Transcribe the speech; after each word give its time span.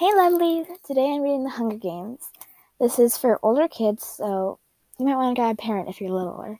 Hey 0.00 0.10
lovelies! 0.14 0.66
Today 0.82 1.12
I'm 1.12 1.20
reading 1.20 1.44
The 1.44 1.50
Hunger 1.50 1.76
Games. 1.76 2.30
This 2.80 2.98
is 2.98 3.18
for 3.18 3.38
older 3.42 3.68
kids, 3.68 4.02
so 4.02 4.58
you 4.98 5.04
might 5.04 5.16
want 5.16 5.36
to 5.36 5.42
get 5.42 5.50
a 5.50 5.54
parent 5.54 5.90
if 5.90 6.00
you're 6.00 6.10
littler. 6.10 6.58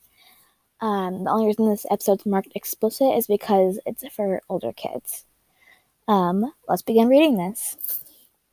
Um, 0.82 1.24
the 1.24 1.30
only 1.30 1.46
reason 1.46 1.66
this 1.70 1.86
episode's 1.90 2.26
marked 2.26 2.52
explicit 2.54 3.16
is 3.16 3.26
because 3.26 3.80
it's 3.86 4.06
for 4.14 4.42
older 4.50 4.74
kids. 4.74 5.24
Um, 6.06 6.52
let's 6.68 6.82
begin 6.82 7.08
reading 7.08 7.38
this. 7.38 8.02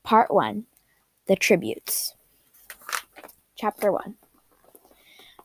Part 0.03 0.33
1 0.33 0.65
The 1.25 1.35
Tributes. 1.35 2.15
Chapter 3.57 3.91
1 3.91 4.15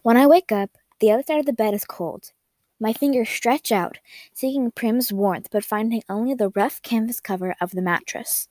When 0.02 0.16
I 0.16 0.29
wake 0.29 0.52
up, 0.52 0.70
the 1.00 1.11
other 1.11 1.24
side 1.24 1.40
of 1.40 1.46
the 1.46 1.52
bed 1.52 1.74
is 1.74 1.84
cold. 1.84 2.30
My 2.79 2.93
fingers 2.93 3.29
stretch 3.29 3.72
out, 3.72 3.98
seeking 4.32 4.70
Prim's 4.70 5.12
warmth, 5.12 5.48
but 5.50 5.64
finding 5.64 6.04
only 6.09 6.32
the 6.32 6.50
rough 6.50 6.80
canvas 6.82 7.18
cover 7.18 7.56
of 7.61 7.72
the 7.72 7.82
mattress. 7.82 8.46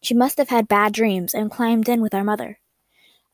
She 0.00 0.14
must 0.14 0.38
have 0.38 0.48
had 0.48 0.68
bad 0.68 0.92
dreams 0.92 1.34
and 1.34 1.50
climbed 1.50 1.88
in 1.88 2.00
with 2.00 2.14
our 2.14 2.24
mother. 2.24 2.60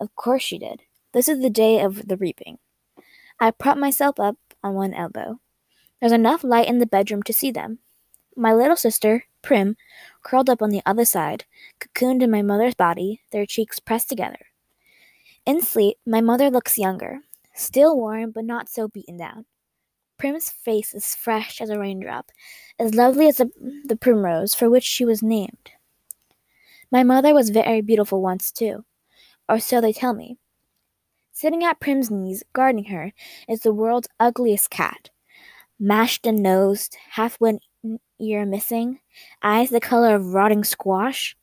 Of 0.00 0.14
course 0.16 0.42
she 0.42 0.58
did. 0.58 0.82
This 1.12 1.28
is 1.28 1.40
the 1.40 1.50
day 1.50 1.80
of 1.80 2.08
the 2.08 2.16
reaping. 2.16 2.58
I 3.38 3.50
prop 3.50 3.76
myself 3.76 4.18
up 4.18 4.36
on 4.62 4.74
one 4.74 4.94
elbow. 4.94 5.40
There's 6.00 6.12
enough 6.12 6.42
light 6.42 6.68
in 6.68 6.78
the 6.78 6.86
bedroom 6.86 7.22
to 7.24 7.32
see 7.32 7.50
them. 7.50 7.78
My 8.36 8.52
little 8.52 8.76
sister, 8.76 9.24
Prim, 9.42 9.76
curled 10.22 10.50
up 10.50 10.60
on 10.60 10.70
the 10.70 10.82
other 10.84 11.04
side, 11.04 11.44
cocooned 11.80 12.22
in 12.22 12.30
my 12.30 12.42
mother's 12.42 12.74
body, 12.74 13.20
their 13.30 13.46
cheeks 13.46 13.78
pressed 13.78 14.08
together. 14.08 14.46
In 15.46 15.60
sleep, 15.60 15.98
my 16.06 16.20
mother 16.20 16.50
looks 16.50 16.78
younger, 16.78 17.20
still 17.54 17.96
warm 17.96 18.30
but 18.30 18.44
not 18.44 18.68
so 18.68 18.88
beaten 18.88 19.16
down. 19.16 19.44
Prim's 20.18 20.50
face 20.50 20.94
is 20.94 21.14
fresh 21.14 21.60
as 21.60 21.70
a 21.70 21.78
raindrop, 21.78 22.30
as 22.78 22.94
lovely 22.94 23.28
as 23.28 23.36
the, 23.36 23.50
the 23.84 23.96
primrose 23.96 24.54
for 24.54 24.70
which 24.70 24.84
she 24.84 25.04
was 25.04 25.22
named. 25.22 25.70
My 26.90 27.02
mother 27.02 27.34
was 27.34 27.50
very 27.50 27.80
beautiful 27.80 28.22
once, 28.22 28.50
too, 28.52 28.84
or 29.48 29.58
so 29.58 29.80
they 29.80 29.92
tell 29.92 30.14
me. 30.14 30.38
Sitting 31.32 31.64
at 31.64 31.80
Prim's 31.80 32.10
knees, 32.10 32.44
guarding 32.52 32.84
her, 32.84 33.12
is 33.48 33.60
the 33.60 33.72
world's 33.72 34.08
ugliest 34.20 34.70
cat. 34.70 35.10
Mashed 35.80 36.26
and 36.26 36.42
nosed, 36.42 36.96
half 37.10 37.36
one 37.40 37.58
ear 38.20 38.46
missing, 38.46 39.00
eyes 39.42 39.70
the 39.70 39.80
color 39.80 40.14
of 40.14 40.34
rotting 40.34 40.62
squash. 40.62 41.36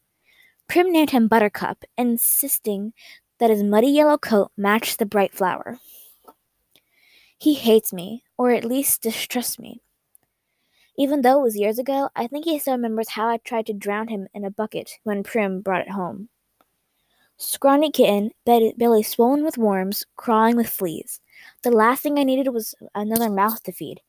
Prim 0.67 0.91
named 0.91 1.09
him 1.09 1.27
Buttercup, 1.27 1.83
insisting 1.97 2.93
that 3.39 3.49
his 3.49 3.63
muddy 3.63 3.87
yellow 3.87 4.17
coat 4.17 4.51
matched 4.55 4.99
the 4.99 5.05
bright 5.05 5.33
flower. 5.33 5.79
He 7.37 7.55
hates 7.55 7.91
me, 7.91 8.23
or 8.37 8.51
at 8.51 8.63
least 8.63 9.01
distrusts 9.01 9.59
me. 9.59 9.81
Even 10.97 11.21
though 11.21 11.39
it 11.39 11.43
was 11.43 11.57
years 11.57 11.79
ago, 11.79 12.09
I 12.15 12.27
think 12.27 12.45
he 12.45 12.59
still 12.59 12.73
remembers 12.73 13.09
how 13.09 13.27
I 13.27 13.37
tried 13.37 13.65
to 13.67 13.73
drown 13.73 14.07
him 14.07 14.27
in 14.33 14.45
a 14.45 14.51
bucket 14.51 14.91
when 15.03 15.23
Prim 15.23 15.61
brought 15.61 15.81
it 15.81 15.91
home. 15.91 16.29
Scrawny 17.37 17.89
kitten, 17.89 18.31
belly 18.45 19.01
swollen 19.01 19.43
with 19.43 19.57
worms, 19.57 20.05
crawling 20.15 20.55
with 20.55 20.69
fleas. 20.69 21.21
The 21.63 21.71
last 21.71 22.03
thing 22.03 22.19
I 22.19 22.23
needed 22.23 22.49
was 22.53 22.75
another 22.93 23.29
mouth 23.29 23.63
to 23.63 23.71
feed. 23.71 24.01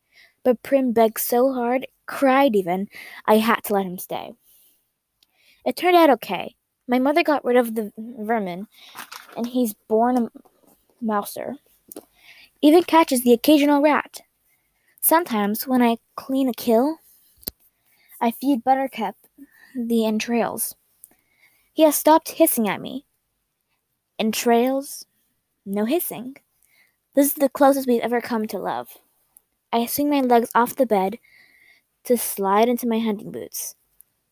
But 0.45 0.63
Prim 0.63 0.93
begged 0.93 1.19
so 1.19 1.53
hard, 1.53 1.87
cried 2.07 2.55
even, 2.57 2.89
I 3.27 3.39
had 3.39 3.65
to 3.65 3.75
let 3.75 3.87
him 3.87 3.99
stay. 3.99 4.33
It 5.65 5.77
turned 5.77 5.97
out 5.97 6.11
okay. 6.11 6.57
My 6.89 6.99
mother 6.99 7.23
got 7.23 7.45
rid 7.45 7.57
of 7.57 7.75
the 7.75 7.93
vermin, 7.97 8.67
and 9.37 9.47
he's 9.47 9.75
born 9.89 10.19
a 10.19 10.31
mouser. 11.01 11.55
Even 12.61 12.83
catches 12.83 13.23
the 13.23 13.33
occasional 13.33 13.81
rat. 13.81 14.21
Sometimes, 15.05 15.67
when 15.67 15.83
I 15.83 15.97
clean 16.15 16.49
a 16.49 16.53
kill, 16.55 16.99
I 18.21 18.31
feed 18.31 18.63
Buttercup 18.63 19.17
the 19.75 20.07
entrails. 20.07 20.77
He 21.73 21.83
has 21.83 21.97
stopped 21.97 22.31
hissing 22.31 22.69
at 22.69 22.81
me. 22.81 23.05
Entrails? 24.17 25.05
No 25.67 25.87
hissing. 25.87 26.37
This 27.17 27.27
is 27.27 27.35
the 27.35 27.49
closest 27.49 27.89
we've 27.89 28.01
ever 28.01 28.21
come 28.21 28.47
to 28.47 28.59
love. 28.61 28.97
I 29.73 29.87
swing 29.87 30.09
my 30.09 30.21
legs 30.21 30.51
off 30.55 30.77
the 30.77 30.87
bed 30.87 31.19
to 32.05 32.17
slide 32.17 32.69
into 32.69 32.87
my 32.87 33.01
hunting 33.01 33.33
boots. 33.33 33.75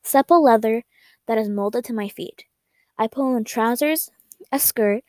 Supple 0.04 0.40
leather 0.40 0.84
that 1.26 1.36
is 1.36 1.48
molded 1.48 1.84
to 1.86 1.92
my 1.92 2.08
feet. 2.08 2.44
I 2.96 3.08
pull 3.08 3.34
on 3.34 3.42
trousers, 3.42 4.12
a 4.52 4.60
skirt, 4.60 5.02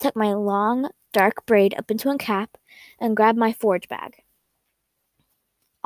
tuck 0.00 0.16
my 0.16 0.32
long, 0.32 0.88
dark 1.12 1.44
braid 1.44 1.74
up 1.76 1.90
into 1.90 2.08
a 2.08 2.16
cap, 2.16 2.56
and 2.98 3.14
grab 3.14 3.36
my 3.36 3.52
forage 3.52 3.88
bag. 3.88 4.22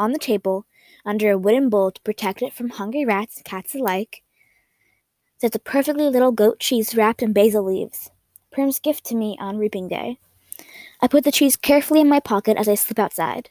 On 0.00 0.12
the 0.12 0.18
table, 0.18 0.64
under 1.04 1.30
a 1.30 1.36
wooden 1.36 1.68
bowl 1.68 1.90
to 1.90 2.00
protect 2.00 2.40
it 2.40 2.54
from 2.54 2.70
hungry 2.70 3.04
rats 3.04 3.36
and 3.36 3.44
cats 3.44 3.74
alike, 3.74 4.22
sits 5.36 5.54
a 5.54 5.58
perfectly 5.58 6.08
little 6.08 6.32
goat 6.32 6.58
cheese 6.58 6.94
wrapped 6.94 7.22
in 7.22 7.34
basil 7.34 7.62
leaves. 7.62 8.10
Prim's 8.50 8.78
gift 8.78 9.04
to 9.04 9.14
me 9.14 9.36
on 9.38 9.58
reaping 9.58 9.88
day. 9.88 10.16
I 11.02 11.06
put 11.06 11.24
the 11.24 11.30
cheese 11.30 11.54
carefully 11.54 12.00
in 12.00 12.08
my 12.08 12.18
pocket 12.18 12.56
as 12.56 12.66
I 12.66 12.76
slip 12.76 12.98
outside. 12.98 13.50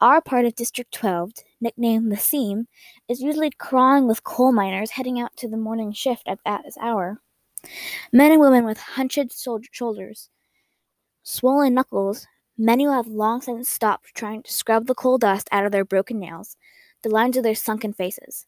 Our 0.00 0.22
part 0.22 0.46
of 0.46 0.54
District 0.54 0.90
12, 0.94 1.32
nicknamed 1.60 2.10
the 2.10 2.16
Seam, 2.16 2.66
is 3.06 3.20
usually 3.20 3.50
crawling 3.50 4.08
with 4.08 4.24
coal 4.24 4.50
miners 4.50 4.92
heading 4.92 5.20
out 5.20 5.36
to 5.36 5.46
the 5.46 5.58
morning 5.58 5.92
shift 5.92 6.26
at 6.26 6.38
this 6.64 6.78
hour. 6.80 7.20
Men 8.10 8.32
and 8.32 8.40
women 8.40 8.64
with 8.64 8.78
hunched 8.78 9.34
shoulders, 9.72 10.30
swollen 11.22 11.74
knuckles, 11.74 12.26
Many 12.56 12.84
have 12.84 13.08
long 13.08 13.40
since 13.40 13.68
stopped 13.68 14.14
trying 14.14 14.44
to 14.44 14.52
scrub 14.52 14.86
the 14.86 14.94
coal 14.94 15.18
dust 15.18 15.48
out 15.50 15.66
of 15.66 15.72
their 15.72 15.84
broken 15.84 16.20
nails, 16.20 16.56
the 17.02 17.08
lines 17.08 17.36
of 17.36 17.42
their 17.42 17.54
sunken 17.54 17.92
faces. 17.92 18.46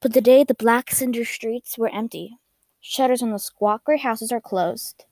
But 0.00 0.12
today 0.12 0.44
the 0.44 0.54
black 0.54 0.90
cinder 0.90 1.24
streets 1.24 1.78
were 1.78 1.88
empty. 1.88 2.36
Shutters 2.80 3.22
on 3.22 3.30
the 3.30 3.38
squat 3.38 3.84
gray 3.84 3.98
houses 3.98 4.30
are 4.30 4.40
closed. 4.40 5.06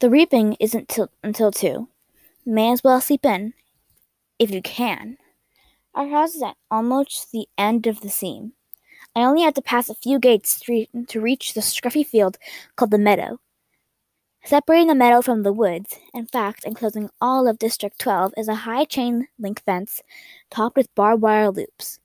The 0.00 0.10
reaping 0.10 0.58
isn't 0.60 0.88
till, 0.88 1.10
until 1.24 1.50
2. 1.50 1.88
May 2.44 2.70
as 2.70 2.84
well 2.84 3.00
sleep 3.00 3.24
in, 3.24 3.54
if 4.38 4.50
you 4.50 4.60
can. 4.60 5.16
Our 5.94 6.08
house 6.08 6.34
is 6.34 6.42
at 6.42 6.56
almost 6.70 7.32
the 7.32 7.48
end 7.56 7.86
of 7.86 8.02
the 8.02 8.10
seam. 8.10 8.52
I 9.16 9.22
only 9.22 9.42
had 9.42 9.54
to 9.54 9.62
pass 9.62 9.88
a 9.88 9.94
few 9.94 10.18
gates 10.18 10.60
to 10.60 11.20
reach 11.20 11.54
the 11.54 11.62
scruffy 11.62 12.06
field 12.06 12.36
called 12.76 12.90
the 12.90 12.98
meadow, 12.98 13.40
Separating 14.46 14.86
the 14.86 14.94
meadow 14.94 15.22
from 15.22 15.42
the 15.42 15.52
woods, 15.52 15.98
in 16.14 16.24
fact 16.26 16.62
enclosing 16.62 17.10
all 17.20 17.48
of 17.48 17.58
District 17.58 17.98
12, 17.98 18.32
is 18.36 18.46
a 18.46 18.54
high 18.54 18.84
chain 18.84 19.26
link 19.40 19.60
fence 19.64 20.02
topped 20.50 20.76
with 20.76 20.94
barbed 20.94 21.20
wire 21.20 21.50
loops. 21.50 21.98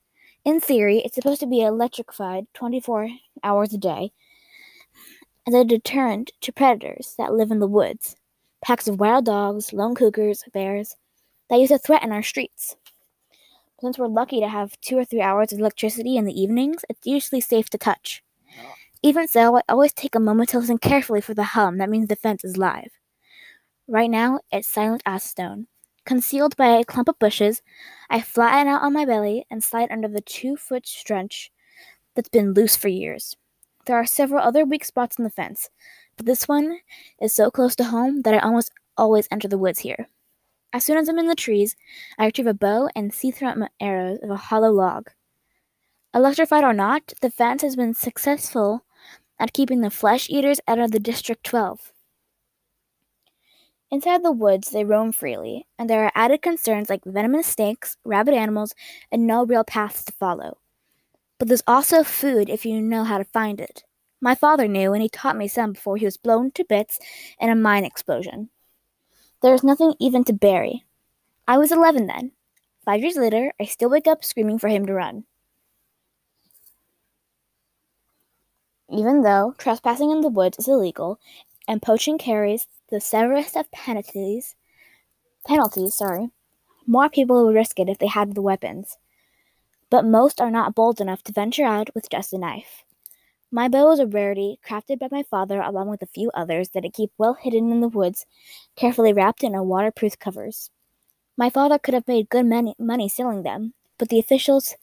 In 0.44 0.60
theory, 0.60 1.04
it's 1.06 1.14
supposed 1.14 1.42
to 1.42 1.46
be 1.46 1.62
electrified 1.62 2.48
24 2.56 3.10
hours 3.44 3.76
a 3.76 3.78
day 3.78 4.12
as 5.48 5.54
a 5.54 5.64
deterrent 5.64 6.32
to 6.42 6.52
predators 6.52 7.14
that 7.20 7.32
live 7.32 7.52
in 7.52 7.60
the 7.60 7.68
woods. 7.68 8.16
Packs 8.66 8.88
of 8.88 9.00
wild 9.00 9.26
dogs, 9.26 9.72
lone 9.72 9.94
cougars, 9.94 10.44
bears 10.52 10.96
that 11.52 11.60
used 11.60 11.72
to 11.72 11.78
threaten 11.78 12.12
our 12.12 12.24
streets. 12.24 12.76
Since 13.82 14.00
we're 14.00 14.08
lucky 14.08 14.40
to 14.40 14.48
have 14.48 14.82
two 14.82 14.98
or 14.98 15.06
three 15.06 15.22
hours 15.22 15.54
of 15.54 15.60
electricity 15.60 16.18
in 16.18 16.26
the 16.26 16.42
evenings, 16.42 16.84
it's 16.90 17.06
usually 17.06 17.42
safe 17.42 17.70
to 17.70 17.78
touch. 17.78 18.24
Even 19.04 19.28
so, 19.28 19.58
I 19.58 19.62
always 19.68 19.94
take 19.94 20.14
a 20.14 20.20
moment 20.20 20.50
to 20.50 20.60
listen 20.60 20.78
carefully 20.78 21.22
for 21.22 21.34
the 21.34 21.44
hum 21.44 21.80
that 21.80 21.90
means 21.90 22.08
the 22.08 22.16
fence 22.16 22.44
is 22.44 22.58
live. 22.58 22.92
Right 23.88 24.10
now, 24.10 24.42
it's 24.52 24.68
silent 24.68 25.02
as 25.08 25.24
stone. 25.24 25.66
Concealed 26.06 26.56
by 26.56 26.68
a 26.68 26.84
clump 26.84 27.10
of 27.10 27.18
bushes, 27.18 27.64
I 28.12 28.22
flatten 28.22 28.68
out 28.68 28.84
on 28.84 28.94
my 28.94 29.06
belly 29.06 29.46
and 29.50 29.64
slide 29.64 29.92
under 29.92 30.08
the 30.08 30.22
two 30.22 30.56
foot 30.56 30.86
stretch 30.86 31.52
that's 32.14 32.30
been 32.30 32.54
loose 32.54 32.76
for 32.76 32.90
years. 32.90 33.36
There 33.88 33.96
are 33.96 34.06
several 34.06 34.44
other 34.44 34.66
weak 34.66 34.86
spots 34.86 35.18
in 35.18 35.24
the 35.24 35.32
fence, 35.32 35.72
but 36.16 36.28
this 36.28 36.48
one 36.48 36.80
is 37.20 37.34
so 37.34 37.50
close 37.50 37.76
to 37.78 37.86
home 37.86 38.22
that 38.22 38.36
I 38.36 38.40
almost 38.40 38.72
always 38.98 39.28
enter 39.32 39.48
the 39.48 39.58
woods 39.58 39.80
here. 39.80 40.08
As 40.74 40.84
soon 40.84 40.98
as 40.98 41.10
I'm 41.10 41.18
in 41.18 41.28
the 41.28 41.36
trees, 41.36 41.76
I 42.20 42.26
retrieve 42.26 42.48
a 42.48 42.54
bow 42.54 42.88
and 42.96 43.12
see 43.12 43.32
through 43.32 43.56
my 43.56 43.70
arrows 43.80 44.20
of 44.22 44.30
a 44.30 44.38
hollow 44.38 44.72
log. 44.72 45.10
Electrified 46.14 46.64
or 46.64 46.74
not, 46.74 47.14
the 47.22 47.32
fence 47.32 47.62
has 47.64 47.76
been 47.76 47.94
successful 47.94 48.84
at 49.42 49.54
keeping 49.54 49.82
the 49.82 49.90
flesh 49.90 50.30
eaters 50.30 50.62
out 50.68 50.80
of 50.80 50.92
the 50.92 51.00
District 51.00 51.44
12. 51.44 51.92
Inside 53.90 54.24
the 54.24 54.32
woods, 54.32 54.70
they 54.70 54.86
roam 54.86 55.12
freely, 55.12 55.68
and 55.78 55.90
there 55.90 56.06
are 56.06 56.12
added 56.16 56.42
concerns 56.42 56.90
like 56.90 57.04
venomous 57.04 57.48
snakes, 57.48 57.98
rabid 58.06 58.36
animals, 58.36 58.74
and 59.12 59.28
no 59.28 59.44
real 59.44 59.66
paths 59.66 60.06
to 60.06 60.14
follow. 60.14 60.60
But 61.40 61.50
there's 61.50 61.64
also 61.68 62.04
food 62.04 62.50
if 62.50 62.66
you 62.66 62.80
know 62.80 63.04
how 63.04 63.18
to 63.18 63.26
find 63.26 63.60
it. 63.60 63.84
My 64.22 64.36
father 64.36 64.68
knew, 64.68 64.94
and 64.94 65.02
he 65.02 65.10
taught 65.10 65.36
me 65.36 65.48
some 65.48 65.74
before 65.74 65.98
he 65.98 66.06
was 66.06 66.16
blown 66.16 66.52
to 66.52 66.64
bits 66.64 67.00
in 67.40 67.50
a 67.50 67.56
mine 67.56 67.84
explosion. 67.84 68.50
There 69.42 69.56
is 69.56 69.64
nothing 69.64 69.96
even 70.00 70.24
to 70.26 70.34
bury. 70.34 70.86
I 71.48 71.58
was 71.58 71.72
11 71.72 72.06
then. 72.06 72.32
Five 72.86 73.02
years 73.02 73.18
later, 73.18 73.52
I 73.60 73.66
still 73.66 73.90
wake 73.90 74.08
up 74.08 74.24
screaming 74.24 74.60
for 74.60 74.68
him 74.68 74.86
to 74.86 74.94
run. 74.94 75.26
Even 78.92 79.24
though 79.24 79.56
trespassing 79.58 80.12
in 80.12 80.22
the 80.22 80.30
woods 80.30 80.60
is 80.60 80.68
illegal 80.68 81.20
and 81.68 81.82
poaching 81.82 82.20
carries 82.20 82.68
the 82.90 83.02
severest 83.02 83.56
of 83.58 83.72
penalties, 83.72 84.56
penalties, 85.48 85.96
sorry, 85.96 86.30
more 86.88 87.10
people 87.10 87.46
would 87.46 87.56
risk 87.56 87.80
it 87.80 87.90
if 87.90 88.00
they 88.00 88.08
had 88.08 88.36
the 88.36 88.42
weapons. 88.42 88.98
but 89.90 90.06
most 90.06 90.42
are 90.42 90.52
not 90.52 90.74
bold 90.76 91.00
enough 91.02 91.24
to 91.24 91.32
venture 91.34 91.66
out 91.66 91.94
with 91.94 92.10
just 92.10 92.34
a 92.34 92.38
knife. 92.38 92.84
My 93.52 93.68
bow 93.68 93.92
is 93.92 94.00
a 94.00 94.08
rarity, 94.08 94.60
crafted 94.68 95.00
by 95.00 95.10
my 95.12 95.24
father 95.24 95.62
along 95.62 95.90
with 95.90 96.02
a 96.02 96.08
few 96.08 96.32
others 96.34 96.70
that 96.70 96.86
I 96.86 96.90
keep 96.90 97.12
well 97.18 97.36
hidden 97.36 97.72
in 97.72 97.82
the 97.82 97.90
woods, 97.90 98.26
carefully 98.76 99.14
wrapped 99.14 99.44
in 99.44 99.56
a 99.56 99.64
waterproof 99.64 100.20
covers. 100.20 100.72
My 101.38 101.50
father 101.50 101.80
could 101.80 101.94
have 101.96 102.08
made 102.08 102.30
good 102.30 102.46
money 102.80 103.10
selling 103.10 103.44
them, 103.44 103.74
but 103.98 104.10
the 104.10 104.20
officials 104.20 104.76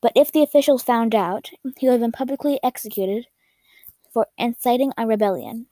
but 0.00 0.12
if 0.14 0.32
the 0.32 0.42
officials 0.42 0.82
found 0.82 1.14
out, 1.14 1.50
he 1.78 1.86
would 1.86 1.92
have 1.92 2.00
been 2.00 2.12
publicly 2.12 2.58
executed 2.62 3.26
for 4.12 4.26
inciting 4.38 4.92
a 4.96 5.06
rebellion. 5.06 5.66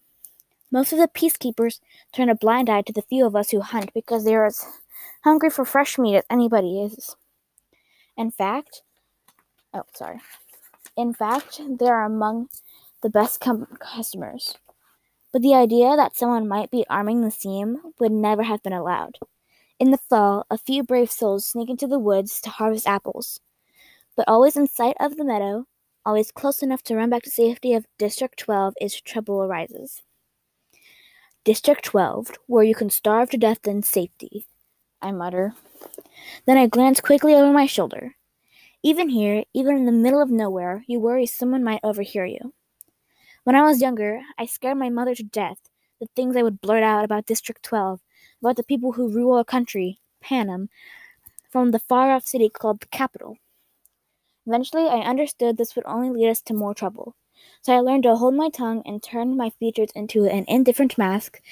Most 0.70 0.92
of 0.92 0.98
the 0.98 1.08
peacekeepers 1.08 1.80
turn 2.12 2.28
a 2.28 2.34
blind 2.34 2.68
eye 2.68 2.82
to 2.82 2.92
the 2.92 3.02
few 3.02 3.26
of 3.26 3.34
us 3.34 3.50
who 3.50 3.60
hunt 3.60 3.92
because 3.94 4.24
they 4.24 4.34
are 4.34 4.46
as 4.46 4.64
hungry 5.24 5.50
for 5.50 5.64
fresh 5.64 5.98
meat 5.98 6.16
as 6.16 6.24
anybody 6.30 6.82
is. 6.82 7.16
In 8.16 8.30
fact, 8.30 8.82
oh, 9.72 9.84
sorry. 9.94 10.20
In 10.96 11.14
fact, 11.14 11.60
they 11.78 11.86
are 11.86 12.04
among 12.04 12.48
the 13.02 13.08
best 13.08 13.40
com- 13.40 13.66
customers. 13.78 14.56
But 15.32 15.42
the 15.42 15.54
idea 15.54 15.96
that 15.96 16.16
someone 16.16 16.48
might 16.48 16.70
be 16.70 16.84
arming 16.90 17.22
the 17.22 17.30
seam 17.30 17.94
would 17.98 18.12
never 18.12 18.42
have 18.42 18.62
been 18.62 18.72
allowed. 18.72 19.18
In 19.78 19.90
the 19.90 19.98
fall, 19.98 20.44
a 20.50 20.58
few 20.58 20.82
brave 20.82 21.10
souls 21.10 21.46
sneak 21.46 21.70
into 21.70 21.86
the 21.86 21.98
woods 21.98 22.40
to 22.40 22.50
harvest 22.50 22.86
apples. 22.86 23.40
But 24.18 24.26
always 24.26 24.56
in 24.56 24.66
sight 24.66 24.96
of 24.98 25.16
the 25.16 25.22
meadow, 25.22 25.66
always 26.04 26.32
close 26.32 26.60
enough 26.60 26.82
to 26.82 26.96
run 26.96 27.08
back 27.08 27.22
to 27.22 27.30
safety 27.30 27.72
of 27.72 27.86
District 27.98 28.36
12 28.36 28.74
is 28.80 29.00
trouble 29.00 29.44
arises. 29.44 30.02
District 31.44 31.84
12, 31.84 32.32
where 32.48 32.64
you 32.64 32.74
can 32.74 32.90
starve 32.90 33.30
to 33.30 33.36
death 33.36 33.64
in 33.68 33.84
safety, 33.84 34.44
I 35.00 35.12
mutter. 35.12 35.54
Then 36.46 36.58
I 36.58 36.66
glance 36.66 37.00
quickly 37.00 37.32
over 37.32 37.52
my 37.52 37.66
shoulder. 37.66 38.16
Even 38.82 39.08
here, 39.08 39.44
even 39.54 39.76
in 39.76 39.86
the 39.86 39.92
middle 39.92 40.20
of 40.20 40.32
nowhere, 40.32 40.82
you 40.88 40.98
worry 40.98 41.24
someone 41.24 41.62
might 41.62 41.84
overhear 41.84 42.26
you. 42.26 42.52
When 43.44 43.54
I 43.54 43.62
was 43.62 43.80
younger, 43.80 44.22
I 44.36 44.46
scared 44.46 44.78
my 44.78 44.90
mother 44.90 45.14
to 45.14 45.22
death, 45.22 45.60
the 46.00 46.08
things 46.16 46.34
I 46.34 46.42
would 46.42 46.60
blurt 46.60 46.82
out 46.82 47.04
about 47.04 47.26
District 47.26 47.62
12, 47.62 48.00
about 48.42 48.56
the 48.56 48.64
people 48.64 48.90
who 48.90 49.14
rule 49.14 49.38
a 49.38 49.44
country, 49.44 50.00
Panem, 50.20 50.70
from 51.48 51.70
the 51.70 51.78
far 51.78 52.10
off 52.10 52.26
city 52.26 52.48
called 52.48 52.80
the 52.80 52.86
Capitol. 52.88 53.36
Eventually, 54.48 54.88
I 54.88 55.00
understood 55.00 55.58
this 55.58 55.76
would 55.76 55.84
only 55.84 56.08
lead 56.08 56.30
us 56.30 56.40
to 56.42 56.54
more 56.54 56.72
trouble. 56.72 57.14
So 57.60 57.76
I 57.76 57.80
learned 57.80 58.04
to 58.04 58.16
hold 58.16 58.34
my 58.34 58.48
tongue 58.48 58.82
and 58.86 59.02
turn 59.02 59.36
my 59.36 59.50
features 59.50 59.90
into 59.94 60.24
an 60.24 60.46
indifferent 60.48 60.96
mask 60.96 61.42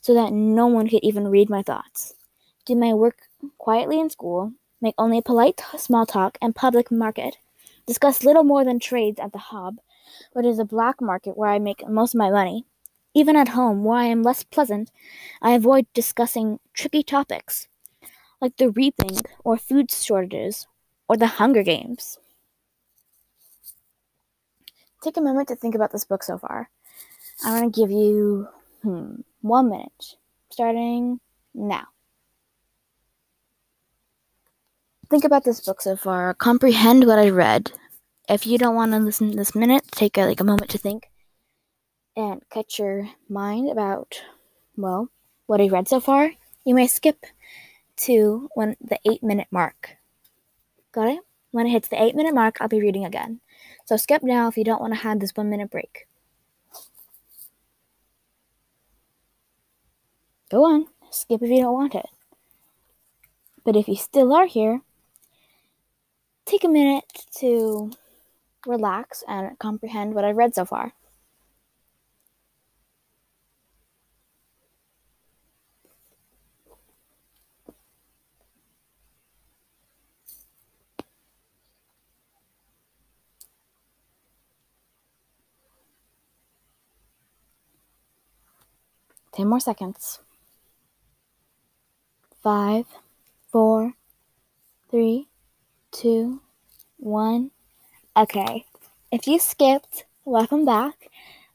so 0.00 0.14
that 0.14 0.32
no 0.32 0.68
one 0.68 0.88
could 0.88 1.02
even 1.02 1.26
read 1.26 1.50
my 1.50 1.62
thoughts. 1.62 2.14
Do 2.64 2.76
my 2.76 2.94
work 2.94 3.22
quietly 3.58 3.98
in 3.98 4.08
school, 4.08 4.52
make 4.80 4.94
only 4.96 5.20
polite 5.20 5.62
small 5.76 6.06
talk 6.06 6.38
and 6.40 6.54
public 6.54 6.92
market, 6.92 7.38
discuss 7.86 8.22
little 8.22 8.44
more 8.44 8.64
than 8.64 8.78
trades 8.78 9.18
at 9.18 9.32
the 9.32 9.50
Hob, 9.50 9.78
which 10.32 10.46
is 10.46 10.60
a 10.60 10.64
black 10.64 11.00
market 11.00 11.36
where 11.36 11.50
I 11.50 11.58
make 11.58 11.88
most 11.88 12.14
of 12.14 12.20
my 12.20 12.30
money. 12.30 12.66
Even 13.14 13.34
at 13.34 13.48
home, 13.48 13.82
where 13.82 13.98
I 13.98 14.04
am 14.04 14.22
less 14.22 14.44
pleasant, 14.44 14.92
I 15.42 15.54
avoid 15.54 15.86
discussing 15.92 16.60
tricky 16.72 17.02
topics 17.02 17.66
like 18.40 18.56
the 18.58 18.70
reaping 18.70 19.18
or 19.42 19.56
food 19.56 19.90
shortages 19.90 20.68
or 21.08 21.16
the 21.16 21.26
Hunger 21.26 21.64
Games. 21.64 22.18
Take 25.04 25.18
a 25.18 25.20
moment 25.20 25.48
to 25.48 25.56
think 25.56 25.74
about 25.74 25.92
this 25.92 26.04
book 26.04 26.22
so 26.22 26.38
far. 26.38 26.70
I'm 27.44 27.60
going 27.60 27.70
to 27.70 27.80
give 27.80 27.90
you 27.90 28.48
hmm, 28.82 29.16
one 29.42 29.68
minute, 29.68 30.16
starting 30.50 31.20
now. 31.54 31.84
Think 35.10 35.24
about 35.24 35.44
this 35.44 35.60
book 35.60 35.82
so 35.82 35.94
far. 35.94 36.32
Comprehend 36.32 37.06
what 37.06 37.18
I 37.18 37.28
read. 37.28 37.72
If 38.30 38.46
you 38.46 38.56
don't 38.56 38.74
want 38.74 38.92
to 38.92 38.98
listen 38.98 39.36
this 39.36 39.54
minute, 39.54 39.82
take 39.90 40.16
a, 40.16 40.24
like 40.24 40.40
a 40.40 40.44
moment 40.44 40.70
to 40.70 40.78
think 40.78 41.10
and 42.16 42.42
catch 42.50 42.78
your 42.78 43.08
mind 43.28 43.70
about 43.70 44.22
well 44.76 45.08
what 45.46 45.60
I 45.60 45.68
read 45.68 45.88
so 45.88 46.00
far. 46.00 46.32
You 46.64 46.74
may 46.74 46.86
skip 46.86 47.26
to 47.96 48.48
when 48.54 48.76
the 48.80 48.98
eight 49.04 49.22
minute 49.22 49.48
mark. 49.50 49.96
Got 50.92 51.08
it? 51.08 51.20
When 51.50 51.66
it 51.66 51.70
hits 51.70 51.88
the 51.88 52.02
eight 52.02 52.16
minute 52.16 52.34
mark, 52.34 52.56
I'll 52.60 52.68
be 52.68 52.80
reading 52.80 53.04
again. 53.04 53.40
So 53.84 53.96
skip 53.96 54.22
now 54.22 54.48
if 54.48 54.56
you 54.56 54.64
don't 54.64 54.80
want 54.80 54.94
to 54.94 55.00
have 55.00 55.20
this 55.20 55.32
one 55.34 55.50
minute 55.50 55.70
break. 55.70 56.06
Go 60.50 60.64
on, 60.64 60.86
skip 61.10 61.42
if 61.42 61.50
you 61.50 61.62
don't 61.62 61.74
want 61.74 61.94
it. 61.94 62.06
But 63.64 63.76
if 63.76 63.88
you 63.88 63.96
still 63.96 64.32
are 64.32 64.46
here, 64.46 64.82
take 66.44 66.64
a 66.64 66.68
minute 66.68 67.04
to 67.38 67.90
relax 68.66 69.24
and 69.26 69.58
comprehend 69.58 70.14
what 70.14 70.24
I've 70.24 70.36
read 70.36 70.54
so 70.54 70.64
far. 70.64 70.92
Ten 89.34 89.48
more 89.48 89.58
seconds. 89.58 90.20
Five, 92.40 92.86
four, 93.50 93.94
three, 94.90 95.26
two, 95.90 96.40
one. 96.98 97.50
Okay. 98.16 98.64
If 99.10 99.26
you 99.26 99.40
skipped, 99.40 100.04
welcome 100.24 100.64
back. 100.64 101.08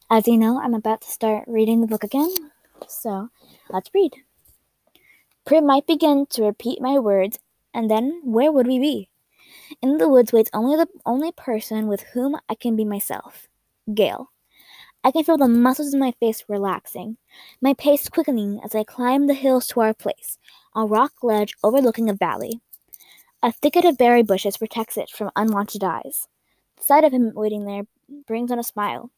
As 0.10 0.28
you 0.28 0.38
know, 0.38 0.60
I'm 0.60 0.74
about 0.74 1.02
to 1.02 1.10
start 1.10 1.46
reading 1.48 1.80
the 1.80 1.88
book 1.88 2.04
again. 2.04 2.34
So 2.90 3.30
let's 3.70 3.90
read. 3.94 4.14
Prim 5.46 5.66
might 5.66 5.88
begin 5.88 6.26
to 6.32 6.44
repeat 6.44 6.82
my 6.82 7.00
words, 7.00 7.40
and 7.74 7.90
then 7.90 8.22
where 8.26 8.52
would 8.52 8.68
we 8.68 8.80
be? 8.80 9.10
In 9.82 10.00
the 10.00 10.10
woods 10.10 10.34
waits 10.34 10.50
only 10.54 10.76
the 10.76 10.88
only 11.06 11.32
person 11.32 11.88
with 11.88 12.02
whom 12.14 12.36
I 12.50 12.56
can 12.56 12.76
be 12.76 12.84
myself, 12.84 13.48
Gale. 13.94 14.32
I 15.04 15.12
can 15.12 15.24
feel 15.24 15.38
the 15.38 15.48
muscles 15.48 15.94
in 15.94 16.00
my 16.00 16.12
face 16.20 16.44
relaxing, 16.50 17.18
my 17.62 17.74
pace 17.74 18.10
quickening 18.10 18.60
as 18.64 18.76
I 18.76 18.84
climb 18.84 19.28
the 19.28 19.34
hills 19.34 19.66
to 19.68 19.80
our 19.80 19.94
place, 19.94 20.38
a 20.76 20.86
rock 20.86 21.14
ledge 21.24 21.56
overlooking 21.64 22.10
a 22.10 22.14
valley. 22.14 22.60
A 23.42 23.54
thicket 23.54 23.86
of 23.86 23.98
berry 23.98 24.24
bushes 24.24 24.58
protects 24.58 24.98
it 24.98 25.10
from 25.10 25.32
unwanted 25.38 25.86
eyes. 25.86 26.28
The 26.76 26.84
sight 26.84 27.06
of 27.06 27.14
him 27.14 27.32
waiting 27.34 27.64
there 27.64 27.84
brings 28.28 28.52
on 28.52 28.60
a 28.60 28.64
smile. 28.64 29.10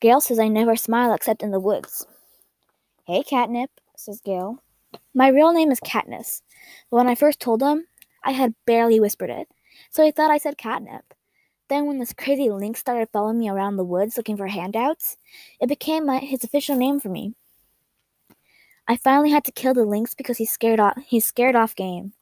Gale 0.00 0.20
says 0.20 0.38
I 0.38 0.48
never 0.48 0.76
smile 0.76 1.14
except 1.14 1.42
in 1.42 1.50
the 1.50 1.60
woods. 1.60 2.06
Hey, 3.06 3.22
Catnip, 3.22 3.70
says 3.96 4.20
Gale. 4.20 4.62
My 5.14 5.28
real 5.28 5.52
name 5.52 5.70
is 5.70 5.80
Katniss, 5.80 6.42
but 6.90 6.98
when 6.98 7.08
I 7.08 7.14
first 7.14 7.40
told 7.40 7.62
him, 7.62 7.86
I 8.22 8.32
had 8.32 8.54
barely 8.66 9.00
whispered 9.00 9.30
it, 9.30 9.48
so 9.90 10.04
he 10.04 10.10
thought 10.10 10.30
I 10.30 10.38
said 10.38 10.58
catnip. 10.58 11.14
Then, 11.70 11.86
when 11.86 11.98
this 11.98 12.12
crazy 12.12 12.50
lynx 12.50 12.80
started 12.80 13.10
following 13.12 13.38
me 13.38 13.48
around 13.48 13.76
the 13.76 13.84
woods 13.84 14.16
looking 14.16 14.36
for 14.36 14.48
handouts, 14.48 15.16
it 15.60 15.68
became 15.68 16.04
my, 16.04 16.18
his 16.18 16.42
official 16.42 16.74
name 16.74 16.98
for 16.98 17.10
me. 17.10 17.32
I 18.88 18.96
finally 18.96 19.30
had 19.30 19.44
to 19.44 19.52
kill 19.52 19.72
the 19.72 19.84
lynx 19.84 20.12
because 20.12 20.36
he 20.36 20.46
scared 20.46 20.80
off 20.80 20.98
he 21.06 21.20
scared 21.20 21.54
off 21.54 21.76
game. 21.76 22.12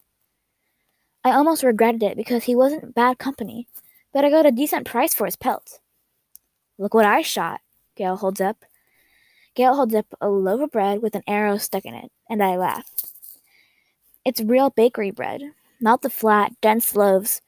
I 1.24 1.30
almost 1.30 1.62
regretted 1.62 2.02
it 2.02 2.14
because 2.14 2.44
he 2.44 2.54
wasn't 2.54 2.94
bad 2.94 3.16
company, 3.16 3.66
but 4.12 4.22
I 4.22 4.28
got 4.28 4.44
a 4.44 4.52
decent 4.52 4.86
price 4.86 5.14
for 5.14 5.24
his 5.24 5.36
pelt. 5.36 5.80
Look 6.76 6.92
what 6.92 7.06
I 7.06 7.22
shot, 7.22 7.62
Gale 7.96 8.16
holds 8.16 8.42
up. 8.42 8.66
Gale 9.54 9.74
holds 9.74 9.94
up 9.94 10.06
a 10.20 10.28
loaf 10.28 10.60
of 10.60 10.72
bread 10.72 11.00
with 11.00 11.14
an 11.14 11.22
arrow 11.26 11.56
stuck 11.56 11.86
in 11.86 11.94
it, 11.94 12.12
and 12.28 12.42
I 12.42 12.56
laugh. 12.58 12.90
It's 14.26 14.42
real 14.42 14.68
bakery 14.68 15.10
bread, 15.10 15.40
not 15.80 16.02
the 16.02 16.10
flat, 16.10 16.52
dense 16.60 16.94
loaves 16.94 17.40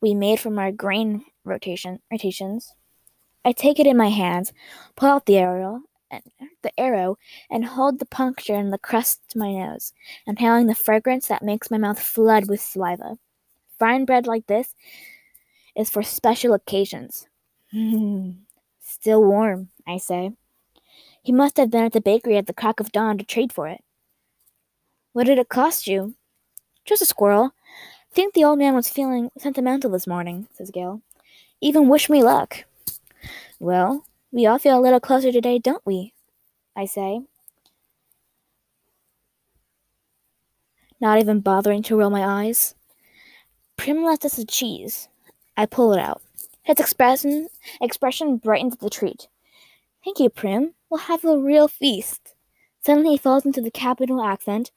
we 0.00 0.12
made 0.12 0.40
from 0.40 0.58
our 0.58 0.72
grain 0.72 1.24
rotation 1.46 2.00
rotations. 2.10 2.74
I 3.44 3.52
take 3.52 3.78
it 3.78 3.86
in 3.86 3.96
my 3.96 4.08
hands, 4.08 4.52
pull 4.96 5.08
out 5.08 5.26
the 5.26 5.36
arrow, 5.36 5.82
and 6.10 6.22
the 6.62 6.78
arrow, 6.78 7.16
and 7.50 7.64
hold 7.64 7.98
the 7.98 8.06
puncture 8.06 8.56
in 8.56 8.70
the 8.70 8.78
crust 8.78 9.20
to 9.30 9.38
my 9.38 9.52
nose, 9.52 9.92
inhaling 10.26 10.66
the 10.66 10.74
fragrance 10.74 11.28
that 11.28 11.42
makes 11.42 11.70
my 11.70 11.78
mouth 11.78 12.00
flood 12.00 12.48
with 12.48 12.60
saliva. 12.60 13.18
Frying 13.78 14.04
bread 14.04 14.26
like 14.26 14.46
this 14.46 14.74
is 15.76 15.90
for 15.90 16.02
special 16.02 16.54
occasions. 16.54 17.28
Still 18.80 19.22
warm, 19.22 19.68
I 19.86 19.98
say. 19.98 20.32
He 21.22 21.32
must 21.32 21.56
have 21.56 21.70
been 21.70 21.84
at 21.84 21.92
the 21.92 22.00
bakery 22.00 22.36
at 22.36 22.46
the 22.46 22.54
crack 22.54 22.80
of 22.80 22.92
dawn 22.92 23.18
to 23.18 23.24
trade 23.24 23.52
for 23.52 23.68
it. 23.68 23.82
What 25.12 25.26
did 25.26 25.38
it 25.38 25.48
cost 25.48 25.86
you? 25.86 26.14
Just 26.84 27.02
a 27.02 27.06
squirrel. 27.06 27.52
Think 28.12 28.34
the 28.34 28.44
old 28.44 28.58
man 28.58 28.74
was 28.74 28.88
feeling 28.88 29.30
sentimental 29.36 29.90
this 29.90 30.06
morning, 30.06 30.46
says 30.54 30.70
Gale. 30.70 31.02
Even 31.60 31.88
wish 31.88 32.10
me 32.10 32.22
luck. 32.22 32.64
Well, 33.58 34.04
we 34.30 34.46
all 34.46 34.58
feel 34.58 34.78
a 34.78 34.80
little 34.80 35.00
closer 35.00 35.32
today, 35.32 35.58
don't 35.58 35.84
we? 35.86 36.12
I 36.76 36.84
say. 36.84 37.22
Not 41.00 41.18
even 41.18 41.40
bothering 41.40 41.82
to 41.84 41.96
roll 41.96 42.10
my 42.10 42.44
eyes. 42.44 42.74
Prim 43.76 44.04
left 44.04 44.24
us 44.24 44.38
a 44.38 44.44
cheese. 44.44 45.08
I 45.56 45.66
pull 45.66 45.92
it 45.92 46.00
out. 46.00 46.22
His 46.62 46.80
expression 46.80 47.48
expression 47.80 48.36
brightens 48.38 48.74
at 48.74 48.80
the 48.80 48.90
treat. 48.90 49.28
Thank 50.04 50.18
you, 50.18 50.28
Prim. 50.28 50.74
We'll 50.90 51.00
have 51.00 51.24
a 51.24 51.38
real 51.38 51.68
feast. 51.68 52.34
Suddenly 52.84 53.12
he 53.12 53.18
falls 53.18 53.44
into 53.44 53.60
the 53.60 53.70
Capitol 53.70 54.22
accent 54.22 54.70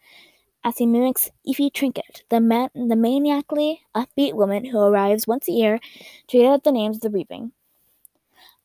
as 0.70 0.78
he 0.78 0.86
mimics 0.86 1.32
Effie 1.48 1.72
Trinket, 1.72 2.22
the, 2.30 2.40
man- 2.40 2.70
the 2.76 2.96
maniacally 2.96 3.82
upbeat 3.96 4.36
woman 4.36 4.66
who 4.66 4.78
arrives 4.78 5.26
once 5.26 5.48
a 5.48 5.52
year 5.52 5.80
to 6.28 6.38
read 6.38 6.46
out 6.46 6.64
the 6.64 6.72
names 6.72 6.98
of 6.98 7.02
the 7.02 7.10
reaping. 7.10 7.52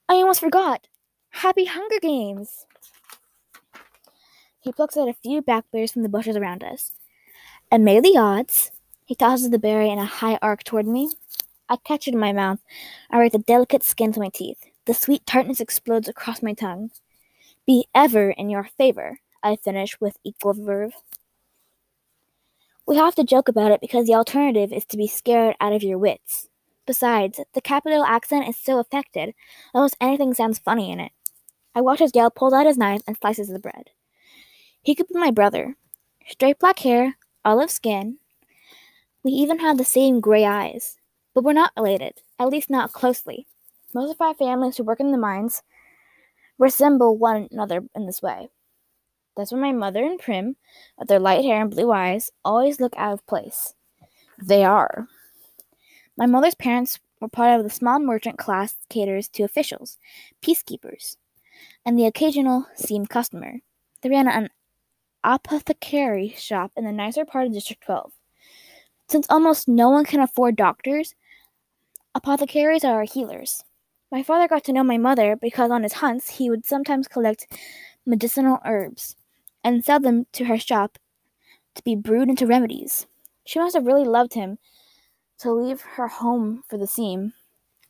I 0.07 0.17
almost 0.17 0.41
forgot. 0.41 0.87
Happy 1.31 1.65
Hunger 1.65 1.99
Games! 2.03 2.67
He 4.61 4.71
plucks 4.71 4.99
out 4.99 5.09
a 5.09 5.15
few 5.15 5.41
blackberries 5.41 5.93
from 5.93 6.03
the 6.03 6.11
bushes 6.11 6.37
around 6.37 6.63
us. 6.63 6.93
And 7.71 7.87
may 7.87 8.01
the 8.01 8.19
odds. 8.19 8.71
He 9.07 9.15
tosses 9.15 9.49
the 9.49 9.59
berry 9.59 9.89
in 9.89 9.99
a 9.99 10.05
high 10.05 10.39
arc 10.43 10.63
toward 10.63 10.87
me. 10.87 11.11
I 11.71 11.77
catch 11.77 12.07
it 12.07 12.13
in 12.13 12.21
my 12.21 12.33
mouth. 12.33 12.61
I 13.11 13.19
raise 13.19 13.33
the 13.33 13.39
delicate 13.39 13.83
skin 13.83 14.13
to 14.13 14.21
my 14.21 14.29
teeth. 14.29 14.63
The 14.85 14.93
sweet 14.93 15.25
tartness 15.25 15.61
explodes 15.61 16.09
across 16.09 16.43
my 16.43 16.53
tongue. 16.53 16.91
Be 17.67 17.87
ever 17.95 18.31
in 18.31 18.51
your 18.51 18.65
favor, 18.65 19.21
I 19.43 19.57
finish 19.57 19.99
with 20.01 20.19
equal 20.23 20.53
verve. 20.53 20.93
We 22.87 22.97
have 22.97 23.15
to 23.15 23.25
joke 23.25 23.49
about 23.49 23.73
it 23.73 23.81
because 23.81 24.07
the 24.07 24.15
alternative 24.15 24.73
is 24.73 24.85
to 24.87 24.99
be 24.99 25.07
scared 25.07 25.57
out 25.59 25.73
of 25.73 25.83
your 25.83 25.97
wits. 25.97 26.49
Besides, 26.87 27.41
the 27.55 27.63
Capitol 27.63 28.05
accent 28.05 28.47
is 28.47 28.59
so 28.59 28.79
affected, 28.79 29.35
almost 29.73 29.97
anything 30.01 30.35
sounds 30.35 30.59
funny 30.59 30.93
in 30.93 31.01
it. 31.01 31.13
I 31.75 31.81
watch 31.81 32.03
as 32.03 32.13
Gale 32.13 32.31
pulls 32.31 32.53
out 32.53 32.67
his 32.67 32.77
knife 32.77 33.01
and 33.07 33.17
slices 33.17 33.49
the 33.49 33.59
bread. 33.59 33.91
He 34.83 34.95
could 34.95 35.09
be 35.09 35.19
my 35.19 35.31
brother. 35.31 35.77
Straight 36.29 36.59
black 36.59 36.81
hair, 36.81 37.17
olive 37.43 37.71
skin. 37.71 38.19
We 39.23 39.33
even 39.33 39.61
have 39.61 39.79
the 39.79 39.85
same 39.85 40.21
gray 40.21 40.45
eyes. 40.45 40.99
But 41.33 41.43
we're 41.43 41.55
not 41.55 41.73
related, 41.77 42.21
at 42.39 42.49
least 42.49 42.69
not 42.69 42.93
closely. 42.93 43.47
Most 43.95 44.11
of 44.11 44.21
our 44.21 44.35
families 44.35 44.77
who 44.77 44.85
work 44.85 45.01
in 45.01 45.11
the 45.11 45.19
mines 45.19 45.63
resemble 46.59 47.17
one 47.17 47.49
another 47.51 47.83
in 47.95 48.07
this 48.07 48.21
way. 48.21 48.51
That's 49.37 49.51
why 49.51 49.59
my 49.59 49.73
mother 49.73 50.05
and 50.05 50.19
Prim, 50.19 50.57
with 50.99 51.09
their 51.09 51.19
light 51.19 51.45
hair 51.45 51.61
and 51.61 51.71
blue 51.71 51.91
eyes, 51.91 52.31
always 52.45 52.81
look 52.81 52.95
out 52.97 53.13
of 53.15 53.27
place. 53.27 53.75
They 54.41 54.65
are. 54.65 55.09
My 56.17 56.27
mother's 56.27 56.55
parents 56.55 57.01
were 57.21 57.29
part 57.29 57.59
of 57.59 57.65
the 57.65 57.71
small 57.71 57.99
merchant 57.99 58.39
class 58.39 58.77
caters 58.89 59.27
to 59.29 59.43
officials, 59.43 59.99
peacekeepers, 60.41 61.17
and 61.85 61.99
the 61.99 62.07
occasional 62.07 62.67
seam 62.77 63.07
customer. 63.07 63.61
They 64.03 64.11
ran 64.11 64.29
an 64.29 64.51
apothecary 65.25 66.35
shop 66.39 66.71
in 66.77 66.85
the 66.85 66.93
nicer 66.93 67.25
part 67.25 67.47
of 67.47 67.53
District 67.53 67.83
12. 67.83 68.13
Since 69.09 69.27
almost 69.29 69.67
no 69.67 69.91
one 69.91 70.05
can 70.05 70.21
afford 70.21 70.57
doctors, 70.57 71.15
apothecaries 72.15 72.85
are 72.85 72.95
our 72.95 73.05
healers. 73.05 73.65
My 74.13 74.23
father 74.23 74.47
got 74.47 74.63
to 74.65 74.73
know 74.73 74.85
my 74.85 74.99
mother 74.99 75.35
because 75.35 75.73
on 75.73 75.83
his 75.83 75.95
hunts 75.95 76.31
he 76.31 76.49
would 76.49 76.65
sometimes 76.65 77.09
collect 77.09 77.49
medicinal 78.07 78.61
herbs 78.65 79.17
and 79.65 79.85
sell 79.85 79.99
them 79.99 80.27
to 80.33 80.45
her 80.45 80.59
shop 80.59 80.99
to 81.75 81.83
be 81.83 81.97
brewed 81.97 82.29
into 82.29 82.47
remedies. 82.47 83.07
She 83.45 83.59
must 83.59 83.75
have 83.75 83.87
really 83.87 84.05
loved 84.05 84.35
him 84.35 84.59
to 85.39 85.53
leave 85.53 85.81
her 85.81 86.07
home 86.07 86.63
for 86.69 86.79
the 86.79 86.87
seam. 86.87 87.33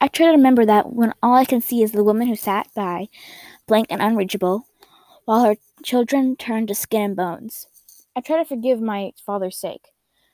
I 0.00 0.08
try 0.08 0.26
to 0.26 0.32
remember 0.32 0.64
that 0.64 0.92
when 0.92 1.12
all 1.22 1.34
I 1.34 1.44
can 1.44 1.60
see 1.60 1.82
is 1.82 1.92
the 1.92 2.04
woman 2.04 2.28
who 2.28 2.36
sat 2.36 2.68
by, 2.74 3.08
blank 3.66 3.88
and 3.90 4.00
unreachable, 4.00 4.66
while 5.24 5.44
her 5.44 5.56
children 5.82 6.36
turned 6.36 6.68
to 6.68 6.74
skin 6.74 7.02
and 7.02 7.16
bones. 7.16 7.66
I 8.16 8.20
try 8.20 8.38
to 8.38 8.44
forgive 8.44 8.80
my 8.80 9.12
father's 9.24 9.56
sake, 9.56 9.92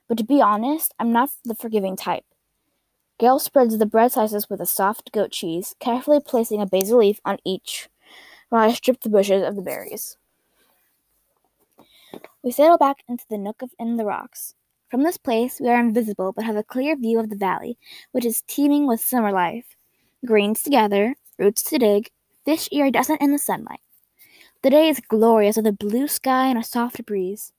but 0.08 0.18
to 0.18 0.24
be 0.24 0.42
honest, 0.42 0.94
I'm 0.98 1.12
not 1.12 1.30
the 1.44 1.54
forgiving 1.54 1.96
type. 1.96 2.24
Gale 3.18 3.38
spreads 3.38 3.76
the 3.76 3.86
bread 3.86 4.12
slices 4.12 4.48
with 4.48 4.60
a 4.60 4.66
soft 4.66 5.12
goat 5.12 5.30
cheese, 5.30 5.74
carefully 5.78 6.20
placing 6.24 6.60
a 6.60 6.66
basil 6.66 6.98
leaf 6.98 7.20
on 7.24 7.38
each, 7.44 7.88
while 8.48 8.68
I 8.68 8.72
strip 8.72 9.00
the 9.00 9.10
bushes 9.10 9.42
of 9.46 9.56
the 9.56 9.62
berries. 9.62 10.16
We 12.42 12.50
settle 12.50 12.78
back 12.78 12.98
into 13.08 13.24
the 13.28 13.38
nook 13.38 13.62
of, 13.62 13.70
in 13.78 13.96
the 13.96 14.04
rocks. 14.04 14.54
From 14.90 15.02
this 15.02 15.16
place, 15.16 15.60
we 15.60 15.68
are 15.68 15.78
invisible 15.78 16.32
but 16.32 16.44
have 16.44 16.56
a 16.56 16.64
clear 16.64 16.96
view 16.96 17.20
of 17.20 17.30
the 17.30 17.36
valley, 17.36 17.78
which 18.12 18.24
is 18.24 18.42
teeming 18.42 18.86
with 18.86 19.00
summer 19.00 19.30
life. 19.32 19.76
Greens 20.26 20.62
to 20.64 20.70
gather, 20.70 21.14
roots 21.38 21.62
to 21.64 21.78
dig, 21.78 22.10
fish 22.44 22.68
iridescent 22.72 23.20
in 23.20 23.32
the 23.32 23.38
sunlight. 23.38 23.80
The 24.62 24.70
day 24.70 24.88
is 24.88 25.00
glorious 25.00 25.56
with 25.56 25.66
a 25.66 25.72
blue 25.72 26.08
sky 26.08 26.48
and 26.48 26.58
a 26.58 26.62
soft 26.62 27.04
breeze. 27.06 27.52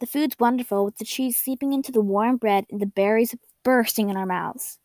The 0.00 0.06
food's 0.06 0.36
wonderful 0.40 0.84
with 0.84 0.96
the 0.96 1.04
cheese 1.04 1.38
seeping 1.38 1.72
into 1.72 1.92
the 1.92 2.00
warm 2.00 2.36
bread 2.36 2.64
and 2.70 2.80
the 2.80 2.86
berries 2.86 3.34
bursting 3.62 4.10
in 4.10 4.16
our 4.16 4.26
mouths. 4.26 4.78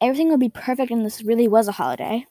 Everything 0.00 0.30
would 0.30 0.40
be 0.40 0.48
perfect 0.48 0.90
and 0.90 1.04
this 1.04 1.22
really 1.22 1.48
was 1.48 1.68
a 1.68 1.72
holiday. 1.72 2.26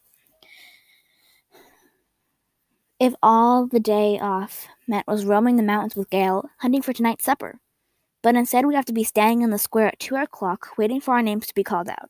If 3.00 3.14
all 3.22 3.68
the 3.68 3.80
day 3.80 4.20
off 4.20 4.68
meant 4.88 5.08
was 5.08 5.26
roaming 5.26 5.58
the 5.58 5.64
mountains 5.64 5.96
with 5.96 6.10
Gale, 6.10 6.50
hunting 6.60 6.82
for 6.82 6.94
tonight's 6.94 7.26
supper. 7.26 7.60
But 8.22 8.36
instead, 8.36 8.66
we'd 8.66 8.76
have 8.76 8.86
to 8.86 8.94
be 8.94 9.04
standing 9.04 9.42
in 9.42 9.50
the 9.50 9.58
square 9.58 9.88
at 9.88 10.00
two 10.00 10.16
o'clock, 10.16 10.70
waiting 10.78 11.02
for 11.02 11.14
our 11.14 11.22
names 11.22 11.46
to 11.48 11.54
be 11.54 11.64
called 11.64 11.90
out. 11.90 12.10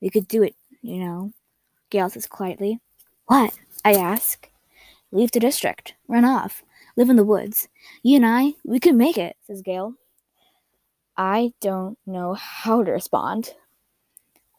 We 0.00 0.10
could 0.10 0.26
do 0.26 0.42
it, 0.42 0.56
you 0.82 0.98
know, 0.98 1.32
Gale 1.90 2.08
says 2.08 2.26
quietly. 2.26 2.80
What? 3.26 3.52
I 3.84 3.92
ask. 3.94 4.48
Leave 5.12 5.32
the 5.32 5.40
district. 5.40 5.94
Run 6.08 6.24
off. 6.24 6.62
Live 6.96 7.10
in 7.10 7.16
the 7.16 7.24
woods. 7.24 7.68
You 8.02 8.16
and 8.16 8.26
I, 8.26 8.54
we 8.64 8.80
could 8.80 8.94
make 8.94 9.18
it, 9.18 9.36
says 9.46 9.62
Gale. 9.62 9.94
I 11.16 11.52
don't 11.60 11.98
know 12.06 12.34
how 12.34 12.82
to 12.82 12.92
respond. 12.92 13.54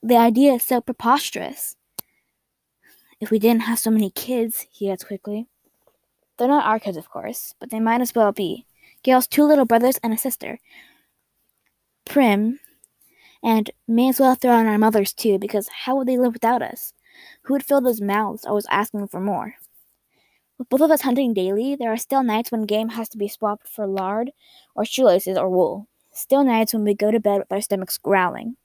The 0.03 0.17
idea 0.17 0.53
is 0.53 0.63
so 0.63 0.81
preposterous. 0.81 1.75
If 3.21 3.29
we 3.29 3.37
didn't 3.37 3.61
have 3.61 3.77
so 3.77 3.91
many 3.91 4.09
kids, 4.09 4.65
he 4.71 4.89
adds 4.89 5.03
quickly. 5.03 5.47
They're 6.37 6.47
not 6.47 6.65
our 6.65 6.79
kids, 6.79 6.97
of 6.97 7.07
course, 7.09 7.53
but 7.59 7.69
they 7.69 7.79
might 7.79 8.01
as 8.01 8.15
well 8.15 8.31
be. 8.31 8.65
Gale's 9.03 9.27
two 9.27 9.43
little 9.43 9.65
brothers 9.65 9.99
and 10.01 10.11
a 10.11 10.17
sister. 10.17 10.59
Prim, 12.03 12.59
and 13.43 13.69
may 13.87 14.09
as 14.09 14.19
well 14.19 14.33
throw 14.33 14.57
in 14.57 14.65
our 14.65 14.79
mothers 14.79 15.13
too, 15.13 15.37
because 15.37 15.69
how 15.85 15.95
would 15.95 16.07
they 16.07 16.17
live 16.17 16.33
without 16.33 16.63
us? 16.63 16.93
Who 17.43 17.53
would 17.53 17.63
fill 17.63 17.79
those 17.79 18.01
mouths 18.01 18.43
always 18.43 18.65
asking 18.71 19.07
for 19.07 19.19
more? 19.19 19.53
With 20.57 20.69
both 20.69 20.81
of 20.81 20.91
us 20.91 21.01
hunting 21.01 21.33
daily, 21.33 21.75
there 21.75 21.93
are 21.93 21.97
still 21.97 22.23
nights 22.23 22.51
when 22.51 22.65
game 22.65 22.89
has 22.89 23.07
to 23.09 23.17
be 23.17 23.27
swapped 23.27 23.67
for 23.67 23.85
lard 23.85 24.31
or 24.75 24.83
shoelaces 24.83 25.37
or 25.37 25.49
wool. 25.49 25.87
Still 26.11 26.43
nights 26.43 26.73
when 26.73 26.83
we 26.83 26.95
go 26.95 27.11
to 27.11 27.19
bed 27.19 27.39
with 27.39 27.51
our 27.51 27.61
stomachs 27.61 27.97
growling. 27.99 28.57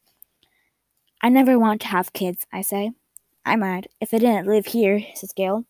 I 1.23 1.29
never 1.29 1.59
want 1.59 1.83
to 1.83 1.89
have 1.89 2.13
kids, 2.13 2.47
I 2.53 2.63
say. 2.63 2.93
I 3.47 3.55
might, 3.55 3.87
if 4.00 4.12
I 4.12 4.19
didn't 4.19 4.49
live 4.49 4.67
here, 4.67 5.00
says 5.15 5.33
Gale. 5.33 5.65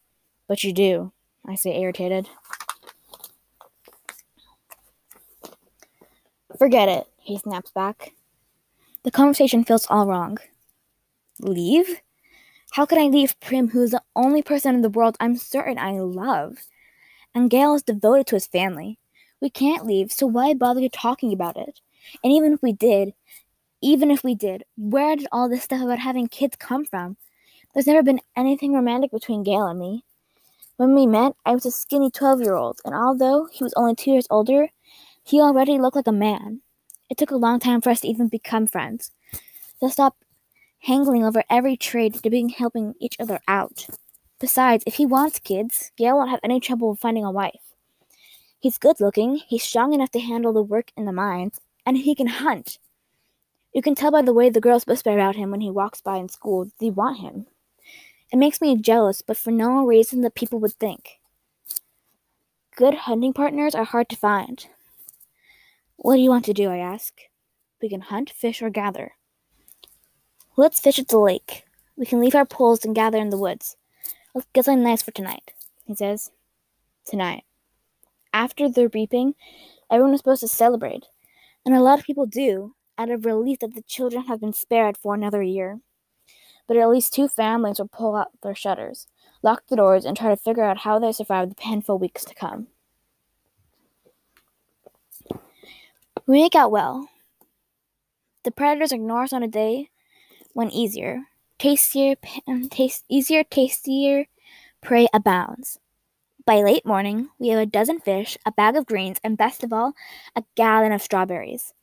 But 0.49 0.65
you 0.65 0.73
do, 0.73 1.13
I 1.47 1.57
say, 1.57 1.79
irritated. 1.79 2.27
Forget 6.59 6.89
it, 6.89 7.07
he 7.19 7.37
snaps 7.37 7.71
back. 7.71 8.13
The 9.03 9.11
conversation 9.11 9.63
feels 9.63 9.87
all 9.91 10.07
wrong. 10.07 10.39
Leave? 11.39 12.01
How 12.73 12.87
could 12.87 12.97
I 12.97 13.09
leave 13.09 13.39
Prim, 13.41 13.69
who 13.69 13.83
is 13.83 13.91
the 13.91 14.03
only 14.17 14.41
person 14.43 14.75
in 14.75 14.81
the 14.81 14.89
world 14.89 15.19
I'm 15.21 15.37
certain 15.37 15.79
I 15.79 16.01
love? 16.01 16.57
And 17.35 17.51
Gale 17.51 17.75
is 17.75 17.83
devoted 17.83 18.27
to 18.29 18.37
his 18.37 18.47
family. 18.47 18.99
We 19.43 19.51
can't 19.51 19.85
leave, 19.85 20.11
so 20.11 20.27
why 20.27 20.55
bother 20.55 20.89
talking 20.89 21.31
about 21.31 21.59
it? 21.59 21.81
And 22.25 22.33
even 22.33 22.55
if 22.55 22.63
we 22.63 22.73
did, 22.73 23.13
even 23.83 24.11
if 24.11 24.25
we 24.25 24.35
did, 24.35 24.65
where 24.79 25.15
did 25.15 25.29
all 25.31 25.51
this 25.51 25.65
stuff 25.65 25.83
about 25.83 25.99
having 25.99 26.27
kids 26.27 26.57
come 26.57 26.87
from? 26.87 27.19
There's 27.77 27.87
never 27.87 28.03
been 28.03 28.23
anything 28.35 28.73
romantic 28.73 29.11
between 29.11 29.43
Gale 29.43 29.67
and 29.67 29.79
me. 29.79 30.03
When 30.79 30.95
we 30.95 31.07
met, 31.07 31.35
I 31.45 31.53
was 31.53 31.67
a 31.67 31.71
skinny 31.71 32.11
12 32.11 32.41
year 32.41 32.55
old, 32.55 32.81
and 32.87 32.95
although 32.95 33.49
he 33.53 33.63
was 33.63 33.75
only 33.77 33.95
two 33.95 34.13
years 34.13 34.27
older, 34.31 34.69
he 35.23 35.43
already 35.43 35.77
looked 35.79 35.95
like 35.95 36.07
a 36.07 36.13
man. 36.13 36.63
It 37.11 37.19
took 37.19 37.31
a 37.31 37.37
long 37.37 37.61
time 37.61 37.83
for 37.83 37.91
us 37.91 38.01
to 38.01 38.09
even 38.09 38.29
become 38.29 38.67
friends. 38.67 39.11
To 39.81 39.91
stop 39.91 40.17
hangling 40.85 41.23
over 41.23 41.45
every 41.51 41.77
trade 41.77 42.15
to 42.15 42.31
being 42.31 42.49
helping 42.49 42.95
each 42.99 43.17
other 43.21 43.41
out. 43.47 43.87
Besides, 44.41 44.83
if 44.87 44.95
he 44.95 45.05
wants 45.05 45.39
kids, 45.39 45.93
Gale 45.99 46.17
won't 46.17 46.31
have 46.31 46.41
any 46.43 46.61
trouble 46.61 46.97
finding 46.97 47.27
a 47.27 47.31
wife. 47.31 47.75
He's 48.59 48.79
good 48.79 49.01
looking, 49.01 49.37
he's 49.47 49.65
strong 49.65 49.93
enough 49.93 50.13
to 50.13 50.21
handle 50.21 50.55
the 50.55 50.63
work 50.63 50.93
in 50.97 51.05
the 51.05 51.13
mines, 51.13 51.61
and 51.85 51.99
he 51.99 52.15
can 52.15 52.29
hunt. 52.29 52.79
You 53.75 53.83
can 53.83 53.95
tell 53.95 54.13
by 54.13 54.23
the 54.23 54.33
way 54.33 54.49
the 54.49 54.63
girls 54.63 54.87
whisper 54.87 55.13
about 55.13 55.37
him 55.37 55.51
when 55.51 55.61
he 55.61 55.71
walks 55.71 56.01
by 56.01 56.17
in 56.17 56.31
school 56.31 56.71
they 56.81 56.89
want 56.89 57.19
him. 57.19 57.45
It 58.37 58.39
makes 58.39 58.61
me 58.61 58.77
jealous, 58.77 59.23
but 59.23 59.39
for 59.39 59.51
no 59.51 59.87
reason 59.87 60.21
that 60.21 60.35
people 60.35 60.59
would 60.59 60.75
think. 60.75 61.21
Good 62.77 62.93
hunting 62.93 63.33
partners 63.33 63.75
are 63.75 63.85
hard 63.85 64.11
to 64.11 64.17
find. 64.17 64.67
What 65.97 66.17
do 66.17 66.21
you 66.21 66.29
want 66.29 66.45
to 66.45 66.53
do? 66.53 66.69
I 66.69 66.77
ask. 66.77 67.15
We 67.81 67.89
can 67.89 68.03
hunt, 68.03 68.29
fish, 68.29 68.61
or 68.61 68.69
gather. 68.69 69.13
Let's 70.55 70.79
fish 70.79 70.99
at 70.99 71.09
the 71.09 71.19
lake. 71.19 71.65
We 71.97 72.05
can 72.05 72.21
leave 72.21 72.35
our 72.35 72.45
poles 72.45 72.85
and 72.85 72.95
gather 72.95 73.17
in 73.17 73.31
the 73.31 73.39
woods. 73.39 73.79
Let's 74.35 74.47
get 74.53 74.67
something 74.67 74.85
nice 74.85 75.01
for 75.01 75.13
tonight, 75.13 75.55
he 75.87 75.95
says. 75.95 76.31
Tonight. 77.07 77.45
After 78.35 78.69
the 78.69 78.89
reaping, 78.89 79.35
everyone 79.91 80.13
is 80.13 80.21
supposed 80.21 80.43
to 80.43 80.49
celebrate, 80.49 81.07
and 81.65 81.75
a 81.75 81.81
lot 81.81 81.99
of 81.99 82.05
people 82.05 82.27
do. 82.27 82.75
out 82.99 83.11
of 83.11 83.25
relief 83.25 83.61
that 83.61 83.75
the 83.75 83.83
children 83.83 84.25
have 84.25 84.41
been 84.41 84.53
spared 84.53 84.97
for 84.99 85.15
another 85.15 85.43
year. 85.43 85.81
But 86.67 86.77
at 86.77 86.89
least 86.89 87.15
two 87.15 87.29
families 87.29 87.79
will 87.79 87.89
pull 87.89 88.17
out 88.17 88.33
their 88.43 88.55
shutters, 88.55 89.07
lock 89.43 89.65
the 89.69 89.77
doors, 89.77 90.05
and 90.05 90.17
try 90.17 90.29
to 90.31 90.37
figure 90.37 90.65
out 90.65 90.79
how 90.79 90.99
they 90.99 91.13
survive 91.13 91.49
the 91.49 91.55
painful 91.55 91.99
weeks 91.99 92.25
to 92.25 92.35
come. 92.35 92.67
We 96.27 96.41
make 96.41 96.57
out 96.57 96.73
well. 96.73 97.09
The 98.43 98.51
predators 98.51 98.93
ignore 98.93 99.23
us 99.23 99.33
on 99.33 99.43
a 99.43 99.49
day 99.49 99.91
when 100.55 100.71
easier, 100.71 101.23
tastier, 101.59 102.17
taste, 102.71 103.05
easier, 103.09 103.45
tastier 103.45 104.27
prey 104.81 105.09
abounds. 105.13 105.79
By 106.45 106.63
late 106.63 106.87
morning, 106.87 107.29
we 107.41 107.49
have 107.49 107.59
a 107.59 107.67
dozen 107.67 107.99
fish, 107.99 108.39
a 108.47 108.53
bag 108.53 108.77
of 108.77 108.87
greens, 108.87 109.19
and 109.25 109.37
best 109.37 109.65
of 109.65 109.73
all, 109.73 109.95
a 110.37 110.45
gallon 110.55 110.93
of 110.93 111.03
strawberries. 111.03 111.75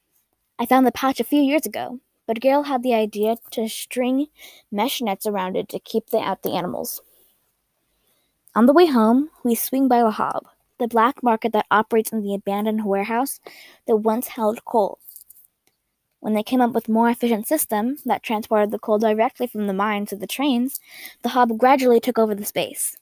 I 0.58 0.66
found 0.66 0.88
the 0.88 0.92
pouch 0.92 1.20
a 1.20 1.26
few 1.26 1.42
years 1.42 1.66
ago, 1.66 2.00
but 2.28 2.40
Gale 2.40 2.64
had 2.64 2.84
the 2.84 2.94
idea 2.94 3.36
to 3.52 3.68
string 3.68 4.28
mesh 4.72 5.02
nets 5.02 5.26
around 5.26 5.56
it 5.56 5.70
to 5.70 5.80
keep 5.80 6.10
the, 6.10 6.20
out 6.20 6.44
the 6.44 6.52
animals. 6.54 7.02
On 8.56 8.66
the 8.66 8.74
way 8.74 8.86
home, 8.86 9.30
we 9.44 9.56
swing 9.56 9.88
by 9.88 10.02
the 10.02 10.12
Hob, 10.12 10.46
the 10.80 10.88
black 10.88 11.24
market 11.24 11.54
that 11.54 11.66
operates 11.72 12.12
in 12.12 12.22
the 12.22 12.36
abandoned 12.36 12.86
warehouse 12.86 13.40
that 13.88 13.98
once 13.98 14.28
held 14.28 14.64
coal. 14.66 15.00
When 16.20 16.36
they 16.36 16.44
came 16.44 16.62
up 16.62 16.72
with 16.72 16.88
a 16.88 16.92
more 16.92 17.10
efficient 17.10 17.48
system 17.48 17.98
that 18.06 18.24
transported 18.24 18.72
the 18.72 18.80
coal 18.80 19.00
directly 19.00 19.48
from 19.48 19.68
the 19.68 19.74
mine 19.74 20.06
to 20.06 20.16
the 20.16 20.28
trains, 20.28 20.80
the 21.22 21.30
Hob 21.30 21.58
gradually 21.58 22.00
took 22.00 22.18
over 22.18 22.34
the 22.34 22.46
space. 22.46 22.96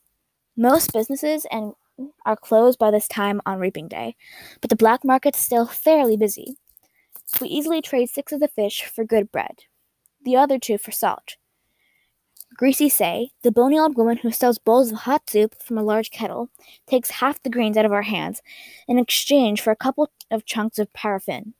Most 0.57 0.93
businesses 0.93 1.45
and 1.51 1.73
are 2.25 2.35
closed 2.35 2.79
by 2.79 2.89
this 2.89 3.07
time 3.07 3.41
on 3.45 3.59
reaping 3.59 3.87
day, 3.87 4.15
but 4.59 4.69
the 4.69 4.75
black 4.75 5.03
market's 5.03 5.39
still 5.39 5.67
fairly 5.67 6.17
busy. 6.17 6.57
We 7.39 7.47
easily 7.47 7.81
trade 7.81 8.09
six 8.09 8.31
of 8.31 8.39
the 8.39 8.47
fish 8.47 8.83
for 8.83 9.03
good 9.03 9.31
bread, 9.31 9.65
the 10.23 10.35
other 10.35 10.59
two 10.59 10.77
for 10.77 10.91
salt. 10.91 11.38
Greasy 12.55 12.89
Sae, 12.89 13.31
the 13.43 13.51
bony 13.51 13.79
old 13.79 13.95
woman 13.95 14.17
who 14.17 14.31
sells 14.31 14.57
bowls 14.57 14.91
of 14.91 15.00
hot 15.00 15.29
soup 15.29 15.55
from 15.63 15.77
a 15.77 15.83
large 15.83 16.11
kettle, 16.11 16.50
takes 16.85 17.11
half 17.11 17.41
the 17.41 17.50
grains 17.50 17.77
out 17.77 17.85
of 17.85 17.93
our 17.93 18.01
hands 18.01 18.41
in 18.88 19.00
exchange 19.00 19.61
for 19.61 19.71
a 19.71 19.75
couple 19.75 20.09
of 20.29 20.45
chunks 20.45 20.77
of 20.77 20.91
paraffin. 20.93 21.53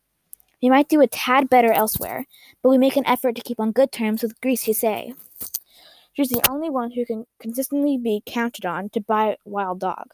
We 0.62 0.70
might 0.70 0.90
do 0.90 1.02
a 1.02 1.08
tad 1.08 1.50
better 1.50 1.72
elsewhere, 1.72 2.28
but 2.62 2.70
we 2.70 2.78
make 2.78 2.98
an 2.98 3.08
effort 3.08 3.36
to 3.36 3.42
keep 3.42 3.60
on 3.60 3.72
good 3.72 3.92
terms 3.92 4.22
with 4.22 4.40
Greasy 4.42 4.74
Sae. 4.74 5.14
She's 6.14 6.30
the 6.30 6.48
only 6.50 6.70
one 6.70 6.92
who 6.92 7.06
can 7.06 7.26
consistently 7.40 7.98
be 7.98 8.22
counted 8.26 8.66
on 8.66 8.90
to 8.90 9.00
buy 9.00 9.32
a 9.32 9.38
wild 9.46 9.80
dog. 9.80 10.14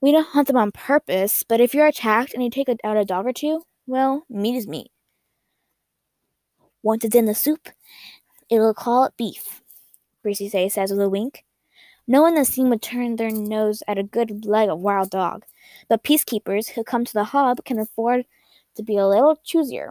We 0.00 0.12
don't 0.12 0.28
hunt 0.28 0.46
them 0.46 0.56
on 0.56 0.70
purpose, 0.70 1.42
but 1.42 1.60
if 1.60 1.74
you're 1.74 1.86
attacked 1.86 2.32
and 2.32 2.42
you 2.42 2.48
take 2.48 2.68
out 2.68 2.96
a 2.96 3.04
dog 3.04 3.26
or 3.26 3.32
two, 3.32 3.64
well, 3.86 4.24
meat 4.28 4.56
is 4.56 4.66
meat. 4.66 4.90
Once 6.82 7.04
it's 7.04 7.14
in 7.14 7.26
the 7.26 7.34
soup, 7.34 7.68
it'll 8.50 8.74
call 8.74 9.04
it 9.04 9.16
beef. 9.16 9.62
Greasy 10.22 10.48
Sae 10.48 10.68
says 10.68 10.90
with 10.90 11.00
a 11.00 11.08
wink. 11.08 11.44
No 12.06 12.22
one 12.22 12.34
in 12.34 12.38
the 12.40 12.44
seam 12.44 12.68
would 12.70 12.82
turn 12.82 13.16
their 13.16 13.30
nose 13.30 13.82
at 13.88 13.98
a 13.98 14.02
good 14.02 14.44
leg 14.44 14.68
of 14.68 14.80
wild 14.80 15.10
dog, 15.10 15.44
but 15.88 16.04
peacekeepers 16.04 16.70
who 16.70 16.84
come 16.84 17.04
to 17.04 17.12
the 17.14 17.24
Hob 17.24 17.64
can 17.64 17.78
afford 17.78 18.26
to 18.76 18.82
be 18.82 18.96
a 18.96 19.06
little 19.06 19.36
choosier. 19.36 19.90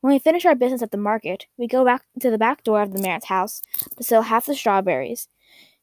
When 0.00 0.12
we 0.12 0.20
finish 0.20 0.44
our 0.44 0.54
business 0.54 0.82
at 0.82 0.92
the 0.92 0.96
market, 0.96 1.46
we 1.56 1.66
go 1.66 1.84
back 1.84 2.02
to 2.20 2.30
the 2.30 2.38
back 2.38 2.62
door 2.62 2.82
of 2.82 2.92
the 2.92 3.02
mayor's 3.02 3.24
house 3.24 3.62
to 3.96 4.04
sell 4.04 4.22
half 4.22 4.46
the 4.46 4.54
strawberries, 4.54 5.28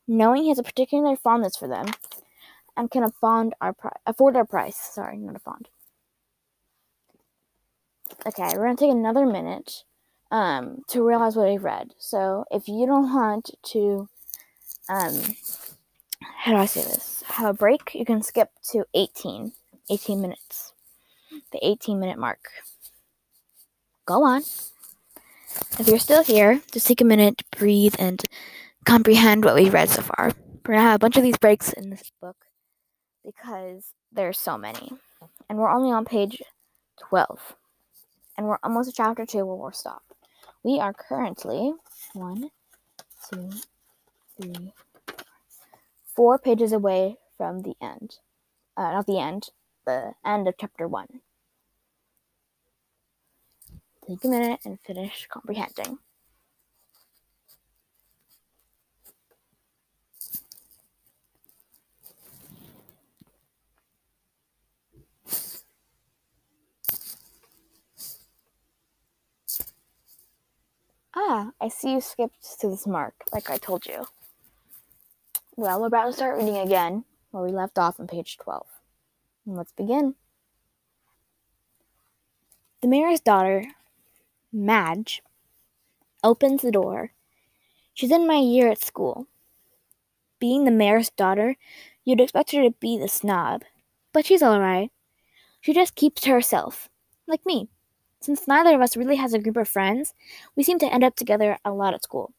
knowing 0.07 0.43
he 0.43 0.49
has 0.49 0.59
a 0.59 0.63
particular 0.63 1.17
fondness 1.17 1.57
for 1.57 1.67
them 1.67 1.87
and 2.77 2.89
can 2.89 3.03
afford 3.03 3.53
our, 3.59 3.73
pri- 3.73 3.97
afford 4.05 4.37
our 4.37 4.45
price. 4.45 4.77
Sorry, 4.77 5.17
not 5.17 5.35
a 5.35 5.39
fond. 5.39 5.67
Okay, 8.25 8.49
we're 8.55 8.63
gonna 8.63 8.77
take 8.77 8.91
another 8.91 9.25
minute 9.25 9.83
um, 10.31 10.83
to 10.87 11.05
realize 11.05 11.35
what 11.35 11.49
we've 11.49 11.63
read. 11.63 11.93
So 11.97 12.45
if 12.51 12.69
you 12.69 12.85
don't 12.85 13.13
want 13.13 13.51
to, 13.71 14.07
um, 14.87 15.21
how 16.21 16.53
do 16.53 16.57
I 16.57 16.65
say 16.65 16.83
this? 16.83 17.23
Have 17.27 17.49
a 17.49 17.53
break, 17.53 17.93
you 17.93 18.05
can 18.05 18.21
skip 18.21 18.49
to 18.71 18.85
18, 18.93 19.51
18 19.89 20.21
minutes, 20.21 20.73
the 21.51 21.59
18 21.61 21.99
minute 21.99 22.17
mark. 22.17 22.39
Go 24.05 24.23
on. 24.23 24.43
If 25.77 25.87
you're 25.87 25.99
still 25.99 26.23
here, 26.23 26.61
just 26.71 26.87
take 26.87 27.01
a 27.01 27.05
minute 27.05 27.39
to 27.39 27.57
breathe 27.57 27.95
and 27.99 28.23
comprehend 28.85 29.43
what 29.43 29.55
we've 29.55 29.73
read 29.73 29.89
so 29.89 30.01
far. 30.01 30.31
We're 30.65 30.75
gonna 30.75 30.81
have 30.81 30.95
a 30.95 30.99
bunch 30.99 31.17
of 31.17 31.23
these 31.23 31.37
breaks 31.37 31.73
in 31.73 31.89
this 31.89 32.09
book 32.21 32.37
because 33.25 33.91
there's 34.13 34.39
so 34.39 34.57
many. 34.57 34.93
And 35.49 35.57
we're 35.57 35.69
only 35.69 35.91
on 35.91 36.05
page 36.05 36.41
12. 37.09 37.55
And 38.37 38.47
we're 38.47 38.57
almost 38.63 38.89
to 38.89 38.95
chapter 38.95 39.25
2 39.25 39.45
where 39.45 39.55
we'll 39.55 39.71
stop. 39.71 40.03
We 40.63 40.79
are 40.79 40.93
currently 40.93 41.73
one, 42.13 42.49
two, 43.29 43.49
three, 44.35 44.73
four 46.15 46.39
pages 46.39 46.71
away 46.71 47.17
from 47.37 47.61
the 47.61 47.75
end. 47.81 48.17
Uh, 48.75 48.91
not 48.91 49.05
the 49.05 49.19
end, 49.19 49.49
the 49.85 50.13
end 50.25 50.47
of 50.47 50.55
chapter 50.59 50.87
one. 50.87 51.21
Take 54.07 54.23
a 54.23 54.27
minute 54.27 54.59
and 54.65 54.79
finish 54.79 55.27
comprehending. 55.29 55.99
I 71.63 71.69
see 71.69 71.93
you 71.93 72.01
skipped 72.01 72.59
to 72.59 72.67
this 72.67 72.85
mark, 72.85 73.13
like 73.31 73.49
I 73.49 73.55
told 73.55 73.85
you. 73.85 74.05
Well, 75.55 75.79
we're 75.79 75.87
about 75.87 76.07
to 76.07 76.11
start 76.11 76.37
reading 76.37 76.57
again, 76.57 77.05
where 77.31 77.41
we 77.41 77.53
left 77.53 77.79
off 77.79 78.01
on 78.01 78.07
page 78.07 78.37
12. 78.37 78.67
And 79.45 79.55
let's 79.55 79.71
begin. 79.71 80.15
The 82.81 82.89
mayor's 82.89 83.21
daughter, 83.21 83.63
Madge, 84.51 85.21
opens 86.21 86.63
the 86.63 86.71
door. 86.71 87.13
She's 87.93 88.11
in 88.11 88.27
my 88.27 88.39
year 88.39 88.67
at 88.67 88.83
school. 88.83 89.27
Being 90.39 90.65
the 90.65 90.71
mayor's 90.71 91.11
daughter, 91.11 91.55
you'd 92.03 92.19
expect 92.19 92.51
her 92.51 92.63
to 92.63 92.71
be 92.81 92.97
the 92.97 93.07
snob, 93.07 93.61
but 94.11 94.25
she's 94.25 94.43
alright. 94.43 94.91
She 95.61 95.73
just 95.73 95.95
keeps 95.95 96.23
to 96.23 96.31
herself, 96.31 96.89
like 97.25 97.45
me. 97.45 97.69
Since 98.23 98.47
neither 98.47 98.73
of 98.73 98.79
us 98.79 98.95
really 98.95 99.17
has 99.17 99.33
a 99.33 99.39
group 99.39 99.57
of 99.57 99.67
friends, 99.67 100.13
we 100.55 100.63
seem 100.63 100.79
to 100.79 100.85
end 100.85 101.03
up 101.03 101.17
together 101.17 101.57
a 101.65 101.73
lot 101.73 101.93
at 101.93 102.03
school, 102.03 102.31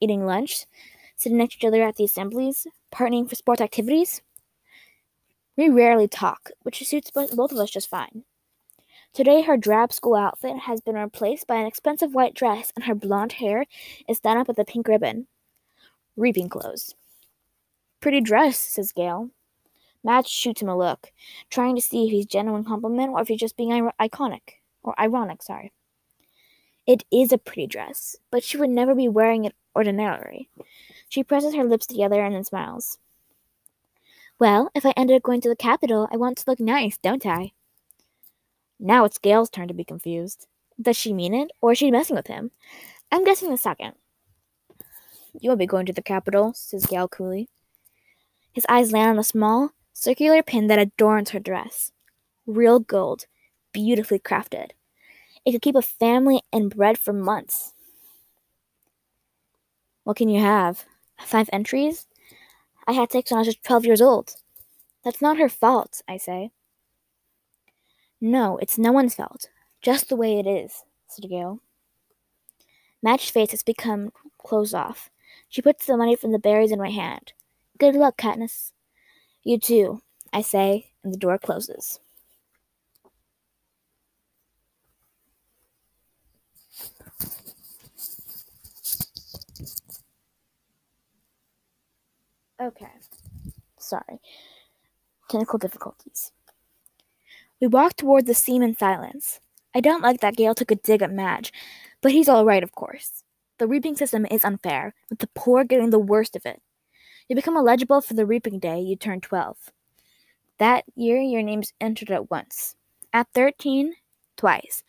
eating 0.00 0.26
lunch, 0.26 0.66
sitting 1.14 1.38
next 1.38 1.52
to 1.52 1.58
each 1.58 1.68
other 1.68 1.80
at 1.84 1.94
the 1.94 2.02
assemblies, 2.02 2.66
partnering 2.92 3.28
for 3.28 3.36
sports 3.36 3.60
activities. 3.60 4.20
We 5.56 5.68
rarely 5.68 6.08
talk, 6.08 6.50
which 6.62 6.84
suits 6.84 7.12
both 7.12 7.52
of 7.52 7.56
us 7.56 7.70
just 7.70 7.88
fine. 7.88 8.24
Today, 9.14 9.42
her 9.42 9.56
drab 9.56 9.92
school 9.92 10.16
outfit 10.16 10.58
has 10.58 10.80
been 10.80 10.96
replaced 10.96 11.46
by 11.46 11.54
an 11.54 11.66
expensive 11.66 12.14
white 12.14 12.34
dress, 12.34 12.72
and 12.74 12.86
her 12.86 12.96
blonde 12.96 13.34
hair 13.34 13.64
is 14.08 14.18
done 14.18 14.38
up 14.38 14.48
with 14.48 14.58
a 14.58 14.64
pink 14.64 14.88
ribbon. 14.88 15.28
Reaping 16.16 16.48
clothes. 16.48 16.96
Pretty 18.00 18.20
dress, 18.20 18.58
says 18.58 18.90
Gale. 18.90 19.30
Madge 20.02 20.26
shoots 20.26 20.62
him 20.62 20.68
a 20.68 20.76
look, 20.76 21.12
trying 21.48 21.76
to 21.76 21.82
see 21.82 22.06
if 22.06 22.10
he's 22.10 22.26
genuine 22.26 22.64
compliment 22.64 23.12
or 23.12 23.22
if 23.22 23.28
he's 23.28 23.38
just 23.38 23.56
being 23.56 23.88
iconic 24.00 24.57
or 24.82 24.98
ironic, 25.00 25.42
sorry. 25.42 25.72
It 26.86 27.04
is 27.12 27.32
a 27.32 27.38
pretty 27.38 27.66
dress, 27.66 28.16
but 28.30 28.42
she 28.42 28.56
would 28.56 28.70
never 28.70 28.94
be 28.94 29.08
wearing 29.08 29.44
it 29.44 29.54
ordinarily. 29.76 30.48
She 31.08 31.22
presses 31.22 31.54
her 31.54 31.64
lips 31.64 31.86
together 31.86 32.24
and 32.24 32.34
then 32.34 32.44
smiles. 32.44 32.98
Well, 34.38 34.70
if 34.74 34.86
I 34.86 34.94
ended 34.96 35.16
up 35.16 35.22
going 35.22 35.40
to 35.42 35.48
the 35.48 35.56
Capitol, 35.56 36.08
I 36.12 36.16
want 36.16 36.38
to 36.38 36.44
look 36.46 36.60
nice, 36.60 36.96
don't 36.96 37.26
I? 37.26 37.52
Now 38.78 39.04
it's 39.04 39.18
Gale's 39.18 39.50
turn 39.50 39.68
to 39.68 39.74
be 39.74 39.84
confused. 39.84 40.46
Does 40.80 40.96
she 40.96 41.12
mean 41.12 41.34
it, 41.34 41.50
or 41.60 41.72
is 41.72 41.78
she 41.78 41.90
messing 41.90 42.14
with 42.14 42.28
him? 42.28 42.52
I'm 43.10 43.24
guessing 43.24 43.50
the 43.50 43.56
second. 43.56 43.94
You 45.40 45.50
won't 45.50 45.58
be 45.58 45.66
going 45.66 45.86
to 45.86 45.92
the 45.92 46.02
Capitol, 46.02 46.52
says 46.54 46.86
Gale 46.86 47.08
coolly. 47.08 47.48
His 48.52 48.64
eyes 48.68 48.92
land 48.92 49.10
on 49.10 49.18
a 49.18 49.24
small, 49.24 49.72
circular 49.92 50.42
pin 50.42 50.68
that 50.68 50.78
adorns 50.78 51.30
her 51.30 51.40
dress. 51.40 51.92
Real 52.46 52.78
gold, 52.78 53.26
beautifully 53.72 54.18
crafted. 54.18 54.70
It 55.44 55.52
could 55.52 55.62
keep 55.62 55.76
a 55.76 55.82
family 55.82 56.42
and 56.52 56.74
bread 56.74 56.98
for 56.98 57.12
months. 57.12 57.72
What 60.04 60.16
can 60.16 60.28
you 60.28 60.40
have? 60.40 60.84
Five 61.20 61.50
entries? 61.52 62.06
I 62.86 62.92
had 62.92 63.12
six 63.12 63.30
when 63.30 63.38
I 63.38 63.40
was 63.40 63.48
just 63.48 63.64
12 63.64 63.84
years 63.84 64.00
old. 64.00 64.34
That's 65.04 65.22
not 65.22 65.38
her 65.38 65.48
fault, 65.48 66.02
I 66.08 66.16
say. 66.16 66.50
No, 68.20 68.56
it's 68.58 68.78
no 68.78 68.92
one's 68.92 69.14
fault. 69.14 69.48
Just 69.80 70.08
the 70.08 70.16
way 70.16 70.38
it 70.38 70.46
is, 70.46 70.84
said 71.06 71.28
Gale. 71.28 71.60
Madge's 73.02 73.30
face 73.30 73.52
has 73.52 73.62
become 73.62 74.12
closed 74.38 74.74
off. 74.74 75.10
She 75.48 75.62
puts 75.62 75.86
the 75.86 75.96
money 75.96 76.16
from 76.16 76.32
the 76.32 76.38
berries 76.38 76.72
in 76.72 76.78
my 76.78 76.90
hand. 76.90 77.32
Good 77.78 77.94
luck, 77.94 78.16
Katniss. 78.16 78.72
You 79.44 79.58
too, 79.58 80.02
I 80.32 80.42
say, 80.42 80.92
and 81.04 81.12
the 81.12 81.18
door 81.18 81.38
closes. 81.38 82.00
Okay. 92.60 92.86
Sorry. 93.78 94.20
Technical 95.28 95.58
difficulties. 95.58 96.32
We 97.60 97.66
walked 97.66 97.98
toward 97.98 98.26
the 98.26 98.34
seam 98.34 98.62
in 98.62 98.76
silence. 98.76 99.40
I 99.74 99.80
don't 99.80 100.02
like 100.02 100.20
that 100.20 100.36
Gale 100.36 100.54
took 100.54 100.70
a 100.70 100.76
dig 100.76 101.02
at 101.02 101.12
Madge, 101.12 101.52
but 102.00 102.12
he's 102.12 102.28
all 102.28 102.44
right, 102.44 102.62
of 102.62 102.72
course. 102.72 103.24
The 103.58 103.66
reaping 103.66 103.96
system 103.96 104.26
is 104.30 104.44
unfair, 104.44 104.94
with 105.10 105.18
the 105.18 105.28
poor 105.34 105.64
getting 105.64 105.90
the 105.90 105.98
worst 105.98 106.36
of 106.36 106.46
it. 106.46 106.62
You 107.28 107.36
become 107.36 107.56
eligible 107.56 108.00
for 108.00 108.14
the 108.14 108.24
reaping 108.26 108.58
day 108.58 108.80
you 108.80 108.96
turn 108.96 109.20
12. 109.20 109.56
That 110.58 110.84
year, 110.94 111.20
your 111.20 111.42
name's 111.42 111.72
entered 111.80 112.10
at 112.10 112.30
once. 112.30 112.76
At 113.12 113.28
13, 113.34 113.94
twice. 114.36 114.82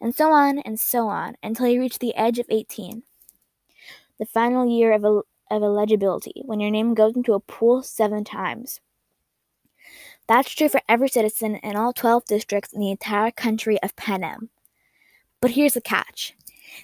And 0.00 0.14
so 0.14 0.30
on 0.30 0.58
and 0.60 0.78
so 0.78 1.08
on 1.08 1.36
until 1.42 1.68
you 1.68 1.80
reach 1.80 1.98
the 1.98 2.14
edge 2.14 2.38
of 2.38 2.46
18. 2.48 3.02
The 4.18 4.26
final 4.26 4.66
year 4.66 4.92
of, 4.92 5.04
el- 5.04 5.26
of 5.50 5.62
eligibility, 5.62 6.42
when 6.44 6.60
your 6.60 6.70
name 6.70 6.94
goes 6.94 7.14
into 7.14 7.34
a 7.34 7.40
pool 7.40 7.82
seven 7.82 8.24
times. 8.24 8.80
That's 10.28 10.52
true 10.52 10.68
for 10.68 10.80
every 10.88 11.08
citizen 11.08 11.56
in 11.56 11.76
all 11.76 11.92
12 11.92 12.24
districts 12.24 12.72
in 12.72 12.80
the 12.80 12.90
entire 12.90 13.30
country 13.30 13.80
of 13.82 13.94
Panem. 13.96 14.50
But 15.40 15.52
here's 15.52 15.74
the 15.74 15.80
catch. 15.80 16.34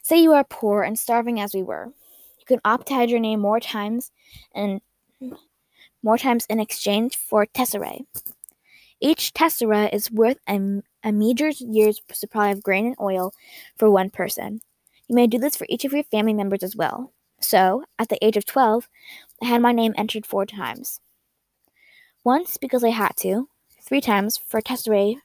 Say 0.03 0.22
you 0.22 0.33
are 0.33 0.44
poor 0.44 0.83
and 0.83 0.98
starving 0.98 1.40
as 1.40 1.55
we 1.55 1.62
were. 1.62 1.92
You 2.38 2.44
can 2.46 2.61
opt 2.64 2.88
to 2.88 2.94
have 2.94 3.11
your 3.11 3.20
name 3.20 3.40
more 3.40 3.61
times 3.61 4.12
and 4.55 4.81
more 6.03 6.18
times 6.18 6.46
in 6.48 6.61
exchange 6.61 7.16
for 7.16 7.46
tesserae. 7.46 8.07
Each 9.01 9.33
tessera 9.33 9.92
is 9.92 10.12
worth 10.12 10.38
a, 10.48 10.83
a 11.03 11.11
meager 11.11 11.48
year's 11.48 12.01
supply 12.12 12.51
of 12.51 12.62
grain 12.62 12.87
and 12.87 12.96
oil 13.01 13.33
for 13.77 13.90
one 13.90 14.11
person. 14.11 14.61
You 15.09 15.16
may 15.16 15.27
do 15.27 15.38
this 15.38 15.57
for 15.57 15.66
each 15.68 15.85
of 15.85 15.92
your 15.92 16.05
family 16.05 16.35
members 16.35 16.62
as 16.62 16.77
well. 16.77 17.12
So, 17.42 17.85
at 17.98 18.09
the 18.09 18.24
age 18.24 18.37
of 18.37 18.46
12, 18.46 18.88
I 19.42 19.46
had 19.46 19.61
my 19.61 19.72
name 19.72 19.94
entered 19.96 20.24
four 20.26 20.46
times. 20.46 21.00
Once 22.24 22.57
because 22.57 22.85
I 22.85 22.90
had 22.90 23.16
to, 23.18 23.48
three 23.83 24.00
times 24.00 24.38
for 24.38 24.61
tesserae 24.61 25.16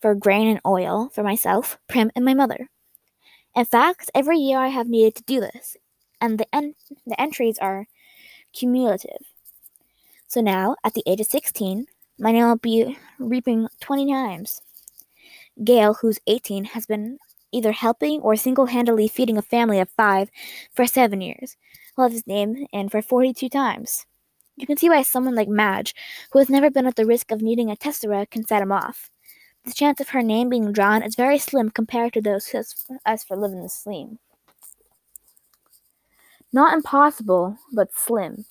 for 0.00 0.14
grain 0.16 0.48
and 0.48 0.60
oil 0.66 1.10
for 1.14 1.22
myself, 1.22 1.78
Prim, 1.88 2.10
and 2.16 2.24
my 2.24 2.34
mother. 2.34 2.68
In 3.54 3.64
fact, 3.64 4.10
every 4.14 4.38
year 4.38 4.58
I 4.58 4.68
have 4.68 4.88
needed 4.88 5.14
to 5.16 5.22
do 5.22 5.40
this, 5.40 5.76
and 6.20 6.38
the, 6.38 6.46
en- 6.54 6.74
the 7.06 7.20
entries 7.20 7.58
are 7.58 7.86
cumulative. 8.52 9.22
So 10.26 10.40
now, 10.40 10.76
at 10.82 10.94
the 10.94 11.04
age 11.06 11.20
of 11.20 11.26
16, 11.26 11.86
my 12.18 12.32
name 12.32 12.44
will 12.44 12.56
be 12.56 12.98
reaping 13.18 13.68
20 13.80 14.10
times. 14.10 14.60
Gale, 15.62 15.94
who's 15.94 16.18
18, 16.26 16.64
has 16.64 16.86
been 16.86 17.18
either 17.52 17.72
helping 17.72 18.20
or 18.20 18.34
single 18.36 18.66
handedly 18.66 19.08
feeding 19.08 19.38
a 19.38 19.42
family 19.42 19.78
of 19.78 19.90
five 19.90 20.30
for 20.72 20.86
seven 20.86 21.20
years. 21.20 21.56
Have 21.98 22.12
his 22.12 22.26
name 22.26 22.66
and 22.72 22.90
for 22.90 23.02
42 23.02 23.48
times. 23.48 24.06
You 24.56 24.66
can 24.66 24.76
see 24.76 24.88
why 24.88 25.02
someone 25.02 25.34
like 25.34 25.48
Madge, 25.48 25.94
who 26.32 26.38
has 26.38 26.48
never 26.48 26.70
been 26.70 26.86
at 26.86 26.96
the 26.96 27.06
risk 27.06 27.30
of 27.30 27.42
needing 27.42 27.70
a 27.70 27.76
tessera, 27.76 28.26
can 28.26 28.46
set 28.46 28.62
him 28.62 28.72
off. 28.72 29.10
The 29.64 29.72
chance 29.72 30.00
of 30.00 30.08
her 30.10 30.22
name 30.22 30.48
being 30.48 30.72
drawn 30.72 31.02
is 31.02 31.14
very 31.14 31.38
slim 31.38 31.70
compared 31.70 32.12
to 32.14 32.20
those 32.20 32.52
us 33.06 33.24
for 33.24 33.36
living 33.36 33.62
the 33.62 33.68
sleam. 33.68 34.18
Not 36.52 36.74
impossible, 36.74 37.56
but 37.72 37.94
slim. 37.94 38.44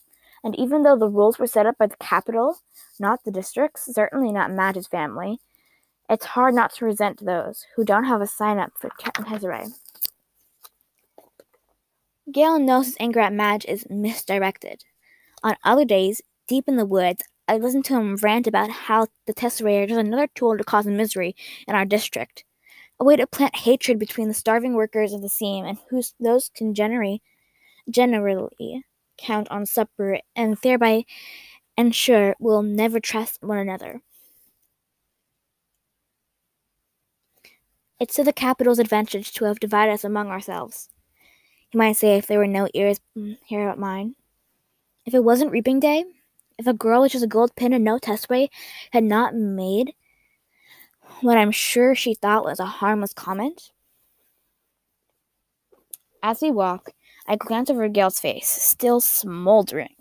And 0.43 0.57
even 0.57 0.83
though 0.83 0.97
the 0.97 1.09
rules 1.09 1.37
were 1.37 1.47
set 1.47 1.67
up 1.67 1.77
by 1.77 1.87
the 1.87 1.97
Capitol, 1.97 2.57
not 2.99 3.23
the 3.23 3.31
districts, 3.31 3.93
certainly 3.93 4.31
not 4.31 4.51
Madge's 4.51 4.87
family, 4.87 5.39
it's 6.11 6.25
hard 6.25 6.53
not 6.53 6.73
to 6.75 6.85
resent 6.85 7.25
those 7.25 7.65
who 7.75 7.85
don't 7.85 8.03
have 8.03 8.21
a 8.21 8.27
sign 8.27 8.59
up 8.59 8.73
for 8.77 8.89
tesserae. 8.99 9.71
Gale 12.29 12.59
knows 12.59 12.87
his 12.87 12.97
anger 12.99 13.21
at 13.21 13.31
Madge 13.31 13.65
is 13.65 13.87
misdirected. 13.89 14.83
On 15.41 15.55
other 15.63 15.85
days, 15.85 16.21
deep 16.47 16.65
in 16.67 16.75
the 16.75 16.85
woods, 16.85 17.23
I 17.47 17.57
listen 17.57 17.81
to 17.83 17.95
him 17.95 18.17
rant 18.17 18.45
about 18.45 18.69
how 18.69 19.07
the 19.25 19.33
tesserae 19.33 19.83
are 19.83 19.87
just 19.87 19.99
another 19.99 20.27
tool 20.35 20.57
to 20.57 20.63
cause 20.65 20.85
misery 20.85 21.33
in 21.65 21.75
our 21.75 21.85
district, 21.85 22.43
a 22.99 23.05
way 23.05 23.15
to 23.15 23.25
plant 23.25 23.55
hatred 23.55 23.97
between 23.97 24.27
the 24.27 24.33
starving 24.33 24.73
workers 24.73 25.13
of 25.13 25.21
the 25.21 25.29
seam 25.29 25.65
and 25.65 25.77
whose 25.89 26.13
those 26.19 26.51
can 26.53 26.73
generally, 26.73 27.21
generally 27.89 28.83
count 29.17 29.47
on 29.49 29.65
supper 29.65 30.19
and 30.35 30.57
thereby 30.61 31.05
ensure 31.77 32.35
we'll 32.37 32.63
never 32.63 32.99
trust 32.99 33.41
one 33.41 33.57
another. 33.57 34.01
It's 38.01 38.15
to 38.15 38.23
the 38.23 38.33
Capitol's 38.33 38.79
advantage 38.79 39.31
to 39.33 39.45
have 39.45 39.59
divided 39.59 39.91
us 39.91 40.03
among 40.03 40.29
ourselves. 40.29 40.89
You 41.71 41.77
might 41.77 41.97
say 41.97 42.17
if 42.17 42.25
there 42.25 42.39
were 42.39 42.47
no 42.47 42.67
ears 42.73 42.99
mm, 43.15 43.37
here 43.45 43.69
but 43.69 43.77
mine. 43.77 44.15
If 45.05 45.13
it 45.13 45.23
wasn't 45.23 45.51
reaping 45.51 45.79
day, 45.79 46.05
if 46.57 46.65
a 46.65 46.73
girl 46.73 47.03
with 47.03 47.11
just 47.11 47.23
a 47.23 47.27
gold 47.27 47.55
pin 47.55 47.73
and 47.73 47.83
no 47.83 47.99
tesserae 47.99 48.49
had 48.91 49.03
not 49.03 49.35
made 49.35 49.93
what 51.21 51.37
I'm 51.37 51.51
sure 51.51 51.93
she 51.93 52.15
thought 52.15 52.43
was 52.43 52.59
a 52.59 52.65
harmless 52.65 53.13
comment. 53.13 53.71
As 56.23 56.41
we 56.41 56.49
walk, 56.49 56.93
I 57.27 57.35
glance 57.35 57.69
over 57.69 57.87
Gale's 57.87 58.19
face, 58.19 58.49
still 58.49 58.99
smoldering. 58.99 59.95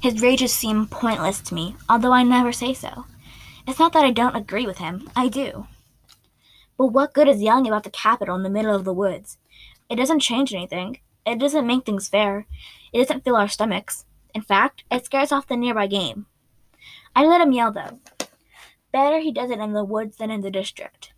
His 0.00 0.22
rages 0.22 0.54
seem 0.54 0.86
pointless 0.86 1.40
to 1.40 1.54
me, 1.54 1.74
although 1.88 2.12
I 2.12 2.22
never 2.22 2.52
say 2.52 2.72
so. 2.72 3.04
It's 3.66 3.78
not 3.78 3.92
that 3.92 4.04
I 4.04 4.10
don't 4.10 4.34
agree 4.34 4.66
with 4.66 4.78
him, 4.78 5.08
I 5.14 5.28
do. 5.28 5.66
But 6.76 6.88
what 6.88 7.14
good 7.14 7.28
is 7.28 7.40
yelling 7.40 7.68
about 7.68 7.84
the 7.84 7.90
Capitol 7.90 8.34
in 8.34 8.42
the 8.42 8.50
middle 8.50 8.74
of 8.74 8.84
the 8.84 8.92
woods? 8.92 9.38
It 9.88 9.96
doesn't 9.96 10.20
change 10.20 10.52
anything. 10.52 10.98
It 11.24 11.38
doesn't 11.38 11.66
make 11.66 11.86
things 11.86 12.08
fair. 12.08 12.46
It 12.92 12.98
doesn't 12.98 13.24
fill 13.24 13.36
our 13.36 13.48
stomachs. 13.48 14.04
In 14.34 14.42
fact, 14.42 14.82
it 14.90 15.04
scares 15.04 15.30
off 15.30 15.46
the 15.46 15.56
nearby 15.56 15.86
game. 15.86 16.26
I 17.14 17.24
let 17.24 17.40
him 17.40 17.52
yell, 17.52 17.70
though. 17.70 18.00
Better 18.92 19.20
he 19.20 19.30
does 19.30 19.50
it 19.50 19.60
in 19.60 19.72
the 19.72 19.84
woods 19.84 20.16
than 20.16 20.30
in 20.30 20.40
the 20.40 20.50
district. 20.50 21.12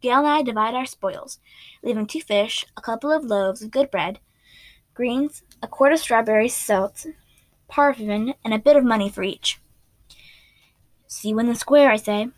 Gale 0.00 0.18
and 0.18 0.26
I 0.26 0.42
divide 0.42 0.74
our 0.74 0.84
spoils, 0.84 1.38
leaving 1.82 2.06
two 2.06 2.20
fish, 2.20 2.66
a 2.76 2.80
couple 2.80 3.12
of 3.12 3.24
loaves 3.24 3.62
of 3.62 3.70
good 3.70 3.88
bread, 3.88 4.18
greens, 4.94 5.42
a 5.62 5.68
quart 5.68 5.92
of 5.92 6.00
strawberries, 6.00 6.56
salt, 6.56 7.06
paraffin, 7.68 8.34
and 8.44 8.52
a 8.52 8.58
bit 8.58 8.76
of 8.76 8.82
money 8.82 9.08
for 9.08 9.22
each. 9.22 9.60
See 11.12 11.28
you 11.28 11.38
in 11.38 11.46
the 11.46 11.54
square, 11.54 11.90
I 11.90 11.96
say. 11.96 12.28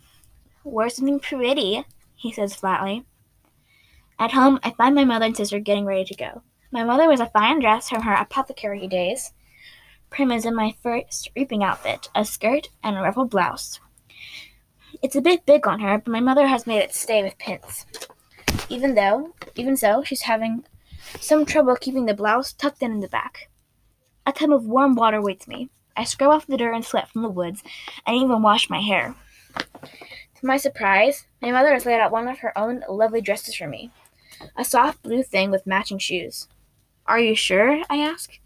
Wear 0.64 0.90
something 0.90 1.20
pretty, 1.20 1.84
he 2.16 2.32
says 2.32 2.56
flatly. 2.56 3.04
At 4.18 4.32
home, 4.32 4.58
I 4.64 4.72
find 4.72 4.96
my 4.96 5.04
mother 5.04 5.26
and 5.26 5.37
sister 5.37 5.60
getting 5.60 5.84
ready 5.84 6.04
to 6.06 6.14
go. 6.16 6.42
My 6.72 6.82
mother 6.82 7.06
wears 7.06 7.20
a 7.20 7.26
fine 7.26 7.60
dress 7.60 7.88
from 7.88 8.02
her 8.02 8.14
apothecary 8.14 8.88
days. 8.88 9.32
Prim 10.10 10.32
is 10.32 10.44
in 10.44 10.56
my 10.56 10.74
first 10.82 11.30
reaping 11.37 11.62
outfit, 11.62 12.10
a 12.16 12.24
skirt 12.24 12.68
and 12.82 12.96
a 12.96 13.00
ruffled 13.00 13.30
blouse. 13.30 13.78
It's 15.00 15.14
a 15.14 15.22
bit 15.22 15.46
big 15.46 15.68
on 15.68 15.78
her, 15.78 15.98
but 15.98 16.10
my 16.10 16.20
mother 16.20 16.48
has 16.48 16.66
made 16.66 16.80
it 16.80 16.94
stay 16.94 17.22
with 17.22 17.38
pins. 17.38 17.87
Even 18.68 18.96
though, 18.96 19.34
even 19.54 19.76
so, 19.76 20.02
she's 20.02 20.22
having 20.22 20.64
some 21.20 21.46
trouble 21.46 21.76
keeping 21.76 22.06
the 22.06 22.12
blouse 22.12 22.52
tucked 22.52 22.82
in 22.82 22.90
in 22.90 23.00
the 23.00 23.08
back. 23.08 23.48
A 24.26 24.32
tub 24.32 24.50
of 24.50 24.66
warm 24.66 24.96
water 24.96 25.22
waits 25.22 25.46
me. 25.46 25.70
I 25.96 26.04
scrub 26.04 26.30
off 26.30 26.46
the 26.46 26.57
dirt 26.57 26.74
and 26.74 26.85
sweat 26.85 27.09
from 27.09 27.22
the 27.22 27.28
woods, 27.28 27.62
and 28.07 28.16
even 28.16 28.42
wash 28.42 28.68
my 28.70 28.80
hair. 28.80 29.14
To 29.57 30.46
my 30.46 30.57
surprise, 30.57 31.26
my 31.40 31.52
mother 31.52 31.72
has 31.72 31.87
laid 31.87 32.00
out 32.00 32.12
one 32.12 32.28
of 32.28 32.38
her 32.40 32.57
own 32.59 32.83
lovely 32.88 33.20
dresses 33.20 33.54
for 33.54 33.68
me 33.68 33.90
a 34.57 34.64
soft 34.64 35.02
blue 35.02 35.22
thing 35.22 35.50
with 35.50 35.66
matching 35.66 35.98
shoes. 35.98 36.48
Are 37.07 37.18
you 37.18 37.35
sure? 37.35 37.83
I 37.88 37.98
ask. 37.98 38.38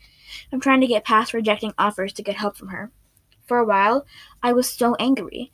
I'm 0.53 0.61
trying 0.61 0.81
to 0.81 0.87
get 0.87 1.05
past 1.05 1.33
rejecting 1.33 1.73
offers 1.79 2.13
to 2.15 2.23
get 2.23 2.37
help 2.37 2.57
from 2.57 2.69
her. 2.69 2.91
For 3.47 3.59
a 3.59 3.65
while, 3.65 4.07
I 4.43 4.53
was 4.53 4.69
so 4.69 4.95
angry. 4.97 5.53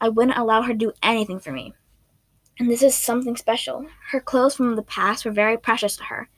I 0.00 0.08
wouldn't 0.08 0.38
allow 0.38 0.62
her 0.62 0.72
to 0.72 0.78
do 0.78 0.92
anything 1.02 1.40
for 1.40 1.52
me. 1.52 1.74
And 2.58 2.70
this 2.70 2.82
is 2.82 2.94
something 2.94 3.36
special. 3.36 3.86
Her 4.10 4.20
clothes 4.20 4.54
from 4.54 4.76
the 4.76 4.82
past 4.82 5.24
were 5.24 5.32
very 5.32 5.56
precious 5.56 5.96
to 5.96 6.04
her. 6.04 6.28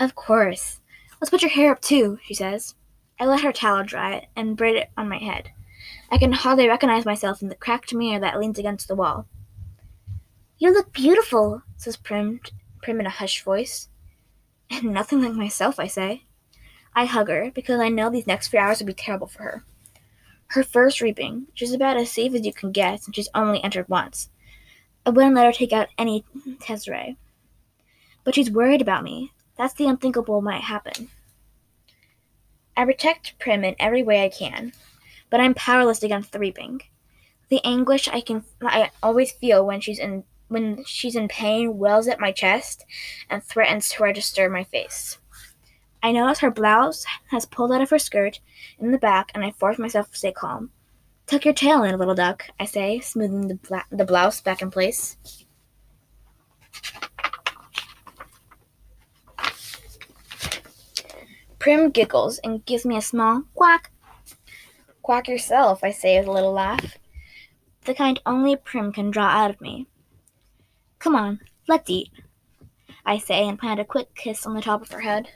Of 0.00 0.14
course. 0.14 0.80
Let's 1.20 1.30
put 1.30 1.42
your 1.42 1.50
hair 1.50 1.72
up 1.72 1.80
too, 1.80 2.18
she 2.22 2.34
says. 2.34 2.74
I 3.20 3.26
let 3.26 3.40
her 3.40 3.52
towel 3.52 3.84
dry 3.84 4.28
and 4.36 4.56
braid 4.56 4.76
it 4.76 4.90
on 4.96 5.08
my 5.08 5.18
head. 5.18 5.50
I 6.10 6.18
can 6.18 6.32
hardly 6.32 6.68
recognize 6.68 7.04
myself 7.04 7.42
in 7.42 7.48
the 7.48 7.54
cracked 7.54 7.92
mirror 7.92 8.20
that 8.20 8.38
leans 8.38 8.58
against 8.58 8.88
the 8.88 8.94
wall. 8.94 9.26
You 10.58 10.72
look 10.72 10.92
beautiful, 10.92 11.62
says 11.76 11.96
Prim, 11.96 12.40
Prim 12.82 13.00
in 13.00 13.06
a 13.06 13.10
hushed 13.10 13.44
voice. 13.44 13.88
And 14.70 14.92
nothing 14.92 15.22
like 15.22 15.32
myself, 15.32 15.80
I 15.80 15.86
say. 15.86 16.24
I 16.94 17.06
hug 17.06 17.28
her 17.28 17.50
because 17.54 17.80
I 17.80 17.88
know 17.88 18.10
these 18.10 18.26
next 18.26 18.48
few 18.48 18.58
hours 18.58 18.80
will 18.80 18.88
be 18.88 18.92
terrible 18.92 19.26
for 19.26 19.42
her. 19.42 19.64
Her 20.48 20.62
first 20.62 21.00
reaping, 21.00 21.46
she's 21.54 21.72
about 21.72 21.96
as 21.96 22.10
safe 22.10 22.34
as 22.34 22.44
you 22.44 22.52
can 22.52 22.72
get 22.72 23.02
since 23.02 23.14
she's 23.14 23.28
only 23.34 23.64
entered 23.64 23.88
once. 23.88 24.28
I 25.06 25.10
wouldn't 25.10 25.34
let 25.34 25.46
her 25.46 25.52
take 25.52 25.72
out 25.72 25.88
any 25.96 26.24
tesserae. 26.60 27.16
But 28.24 28.34
she's 28.34 28.50
worried 28.50 28.82
about 28.82 29.04
me. 29.04 29.32
That's 29.56 29.74
the 29.74 29.86
unthinkable 29.86 30.42
might 30.42 30.62
happen. 30.62 31.08
I 32.78 32.84
protect 32.84 33.36
Prim 33.40 33.64
in 33.64 33.74
every 33.80 34.04
way 34.04 34.24
I 34.24 34.28
can, 34.28 34.72
but 35.30 35.40
I'm 35.40 35.52
powerless 35.52 36.04
against 36.04 36.30
the 36.30 36.38
reaping. 36.38 36.80
The 37.48 37.60
anguish 37.64 38.06
I 38.06 38.20
can 38.20 38.44
I 38.62 38.92
always 39.02 39.32
feel 39.32 39.66
when 39.66 39.80
she's 39.80 39.98
in 39.98 40.22
when 40.46 40.84
she's 40.84 41.16
in 41.16 41.26
pain 41.26 41.76
wells 41.76 42.06
at 42.06 42.20
my 42.20 42.30
chest 42.30 42.86
and 43.28 43.42
threatens 43.42 43.88
to 43.90 44.04
register 44.04 44.48
my 44.48 44.62
face. 44.62 45.18
I 46.04 46.12
notice 46.12 46.38
her 46.38 46.52
blouse 46.52 47.04
has 47.32 47.46
pulled 47.46 47.72
out 47.72 47.82
of 47.82 47.90
her 47.90 47.98
skirt 47.98 48.38
in 48.78 48.92
the 48.92 48.98
back, 48.98 49.32
and 49.34 49.44
I 49.44 49.50
force 49.50 49.78
myself 49.78 50.12
to 50.12 50.16
stay 50.16 50.30
calm. 50.30 50.70
Tuck 51.26 51.44
your 51.44 51.54
tail 51.54 51.82
in, 51.82 51.98
little 51.98 52.14
duck, 52.14 52.46
I 52.60 52.64
say, 52.64 53.00
smoothing 53.00 53.48
the, 53.48 53.56
bla- 53.56 53.86
the 53.90 54.04
blouse 54.04 54.40
back 54.40 54.62
in 54.62 54.70
place. 54.70 55.16
Prim 61.68 61.90
giggles 61.90 62.38
and 62.38 62.64
gives 62.64 62.86
me 62.86 62.96
a 62.96 63.02
small 63.02 63.42
quack. 63.54 63.90
Quack 65.02 65.28
yourself, 65.28 65.84
I 65.84 65.90
say 65.90 66.18
with 66.18 66.26
a 66.26 66.32
little 66.32 66.54
laugh, 66.54 66.96
the 67.84 67.92
kind 67.92 68.18
only 68.24 68.56
Prim 68.56 68.90
can 68.90 69.10
draw 69.10 69.26
out 69.26 69.50
of 69.50 69.60
me. 69.60 69.86
Come 70.98 71.14
on, 71.14 71.40
let's 71.68 71.90
eat, 71.90 72.10
I 73.04 73.18
say 73.18 73.46
and 73.46 73.58
plant 73.58 73.80
a 73.80 73.84
quick 73.84 74.14
kiss 74.14 74.46
on 74.46 74.54
the 74.54 74.62
top 74.62 74.80
of 74.80 74.90
her 74.92 75.02
head. 75.02 75.28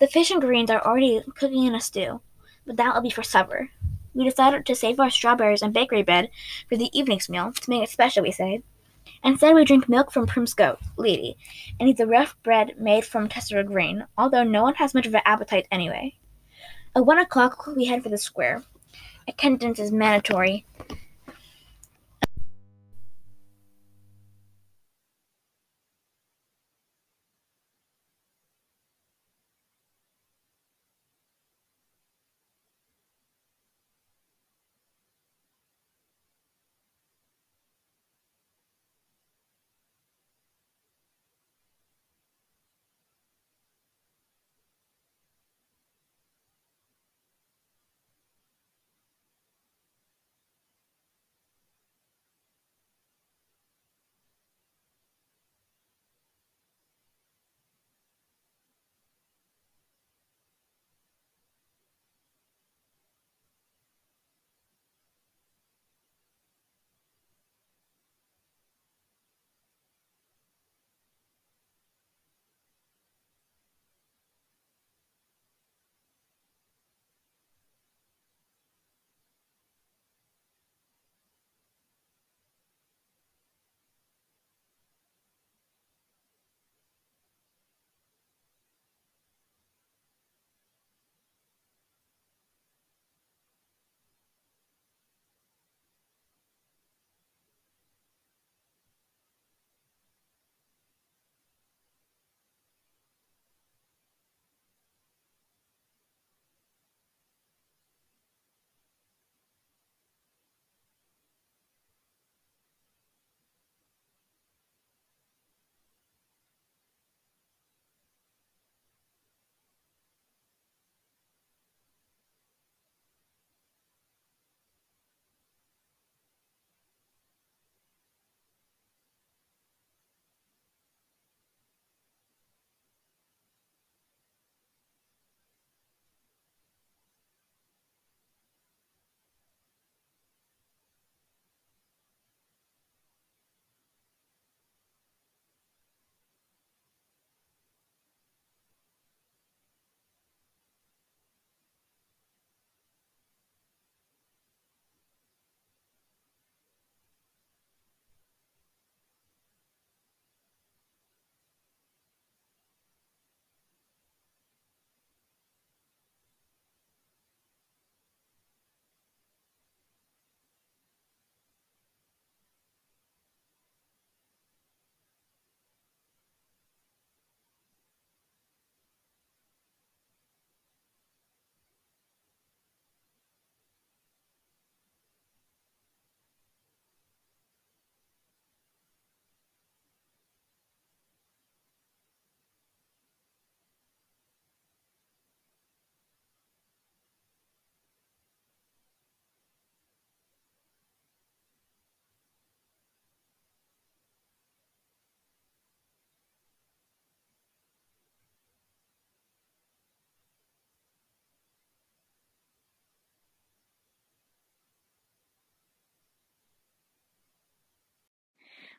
The 0.00 0.08
fish 0.08 0.32
and 0.32 0.40
greens 0.40 0.70
are 0.70 0.84
already 0.84 1.22
cooking 1.36 1.66
in 1.66 1.76
a 1.76 1.80
stew, 1.80 2.20
but 2.66 2.76
that 2.76 2.92
will 2.92 3.02
be 3.02 3.10
for 3.10 3.22
supper. 3.22 3.70
We 4.14 4.24
decided 4.24 4.66
to 4.66 4.74
save 4.74 4.98
our 4.98 5.08
strawberries 5.08 5.62
and 5.62 5.72
bakery 5.72 6.02
bread 6.02 6.30
for 6.68 6.76
the 6.76 6.90
evening's 6.98 7.28
meal, 7.28 7.52
to 7.52 7.70
make 7.70 7.84
it 7.84 7.90
special, 7.90 8.24
we 8.24 8.32
say. 8.32 8.64
Instead, 9.24 9.54
we 9.54 9.64
drink 9.64 9.88
milk 9.88 10.10
from 10.12 10.26
Prim's 10.26 10.54
goat, 10.54 10.78
Lady, 10.96 11.36
and 11.78 11.88
eat 11.88 11.96
the 11.96 12.06
rough 12.06 12.36
bread 12.42 12.74
made 12.78 13.04
from 13.04 13.28
tessera 13.28 13.64
grain, 13.64 14.06
although 14.18 14.44
no 14.44 14.62
one 14.62 14.74
has 14.74 14.94
much 14.94 15.06
of 15.06 15.14
an 15.14 15.22
appetite 15.24 15.66
anyway. 15.70 16.14
At 16.94 17.06
one 17.06 17.18
o'clock, 17.18 17.66
we 17.66 17.86
head 17.86 18.02
for 18.02 18.08
the 18.08 18.18
square. 18.18 18.62
Attendance 19.28 19.78
is 19.78 19.92
mandatory, 19.92 20.66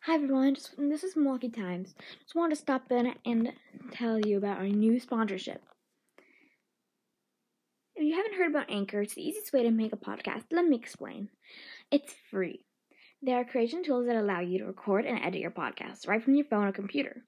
Hi 0.05 0.15
everyone, 0.15 0.55
just, 0.55 0.73
this 0.77 1.05
is 1.05 1.15
Milwaukee 1.15 1.47
Times. 1.47 1.95
Just 2.19 2.35
wanted 2.35 2.55
to 2.55 2.61
stop 2.61 2.91
in 2.91 3.13
and 3.25 3.53
tell 3.93 4.19
you 4.19 4.35
about 4.35 4.57
our 4.57 4.67
new 4.67 4.99
sponsorship. 4.99 5.63
If 7.95 8.03
you 8.03 8.13
haven't 8.13 8.35
heard 8.35 8.49
about 8.49 8.69
Anchor, 8.69 8.99
it's 8.99 9.13
the 9.13 9.25
easiest 9.25 9.53
way 9.53 9.63
to 9.63 9.71
make 9.71 9.93
a 9.93 9.95
podcast. 9.95 10.43
Let 10.51 10.65
me 10.65 10.75
explain. 10.75 11.29
It's 11.89 12.13
free. 12.29 12.65
There 13.21 13.39
are 13.39 13.45
creation 13.45 13.81
tools 13.81 14.07
that 14.07 14.17
allow 14.17 14.41
you 14.41 14.59
to 14.59 14.65
record 14.65 15.05
and 15.05 15.23
edit 15.23 15.39
your 15.39 15.51
podcast 15.51 16.05
right 16.05 16.21
from 16.21 16.35
your 16.35 16.47
phone 16.47 16.67
or 16.67 16.73
computer. 16.73 17.23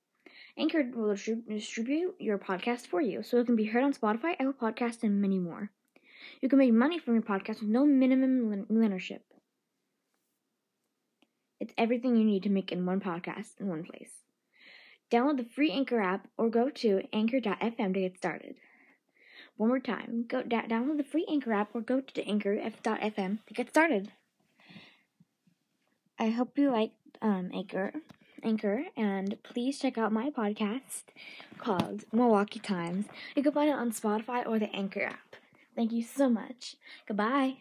Anchor 0.57 0.83
will 0.93 1.15
distribute 1.15 2.15
your 2.19 2.37
podcast 2.37 2.87
for 2.87 2.99
you 2.99 3.23
so 3.23 3.37
it 3.37 3.45
can 3.45 3.55
be 3.55 3.63
heard 3.63 3.85
on 3.85 3.93
Spotify, 3.93 4.33
Apple 4.33 4.51
Podcasts, 4.51 5.03
and 5.03 5.21
many 5.21 5.39
more. 5.39 5.71
You 6.41 6.49
can 6.49 6.59
make 6.59 6.73
money 6.73 6.99
from 6.99 7.13
your 7.13 7.23
podcast 7.23 7.61
with 7.61 7.69
no 7.69 7.85
minimum 7.85 8.65
listenership. 8.69 9.21
It's 11.59 11.73
everything 11.77 12.15
you 12.15 12.23
need 12.23 12.43
to 12.43 12.49
make 12.49 12.71
in 12.71 12.85
one 12.85 12.99
podcast 12.99 13.59
in 13.59 13.67
one 13.67 13.83
place. 13.83 14.11
Download 15.11 15.37
the 15.37 15.45
free 15.45 15.71
Anchor 15.71 16.01
app 16.01 16.27
or 16.37 16.49
go 16.49 16.69
to 16.69 17.01
anchor.fm 17.13 17.93
to 17.93 17.99
get 17.99 18.17
started. 18.17 18.55
One 19.57 19.69
more 19.69 19.79
time, 19.79 20.25
go 20.27 20.41
da- 20.43 20.67
download 20.67 20.97
the 20.97 21.03
free 21.03 21.25
Anchor 21.29 21.53
app 21.53 21.69
or 21.73 21.81
go 21.81 22.01
to 22.01 22.27
anchor.fm 22.27 23.39
to 23.47 23.53
get 23.53 23.69
started. 23.69 24.11
I 26.19 26.29
hope 26.29 26.57
you 26.57 26.71
like 26.71 26.91
um, 27.21 27.51
Anchor. 27.53 27.93
Anchor, 28.43 28.83
and 28.95 29.37
please 29.43 29.79
check 29.79 29.97
out 29.97 30.11
my 30.11 30.29
podcast 30.29 31.05
called 31.57 32.03
Milwaukee 32.11 32.59
Times. 32.59 33.05
You 33.35 33.41
can 33.41 33.53
find 33.53 33.69
it 33.69 33.75
on 33.75 33.91
Spotify 33.91 34.45
or 34.45 34.59
the 34.59 34.73
Anchor 34.75 35.01
app. 35.03 35.35
Thank 35.75 35.91
you 35.91 36.03
so 36.03 36.29
much. 36.29 36.75
Goodbye. 37.07 37.57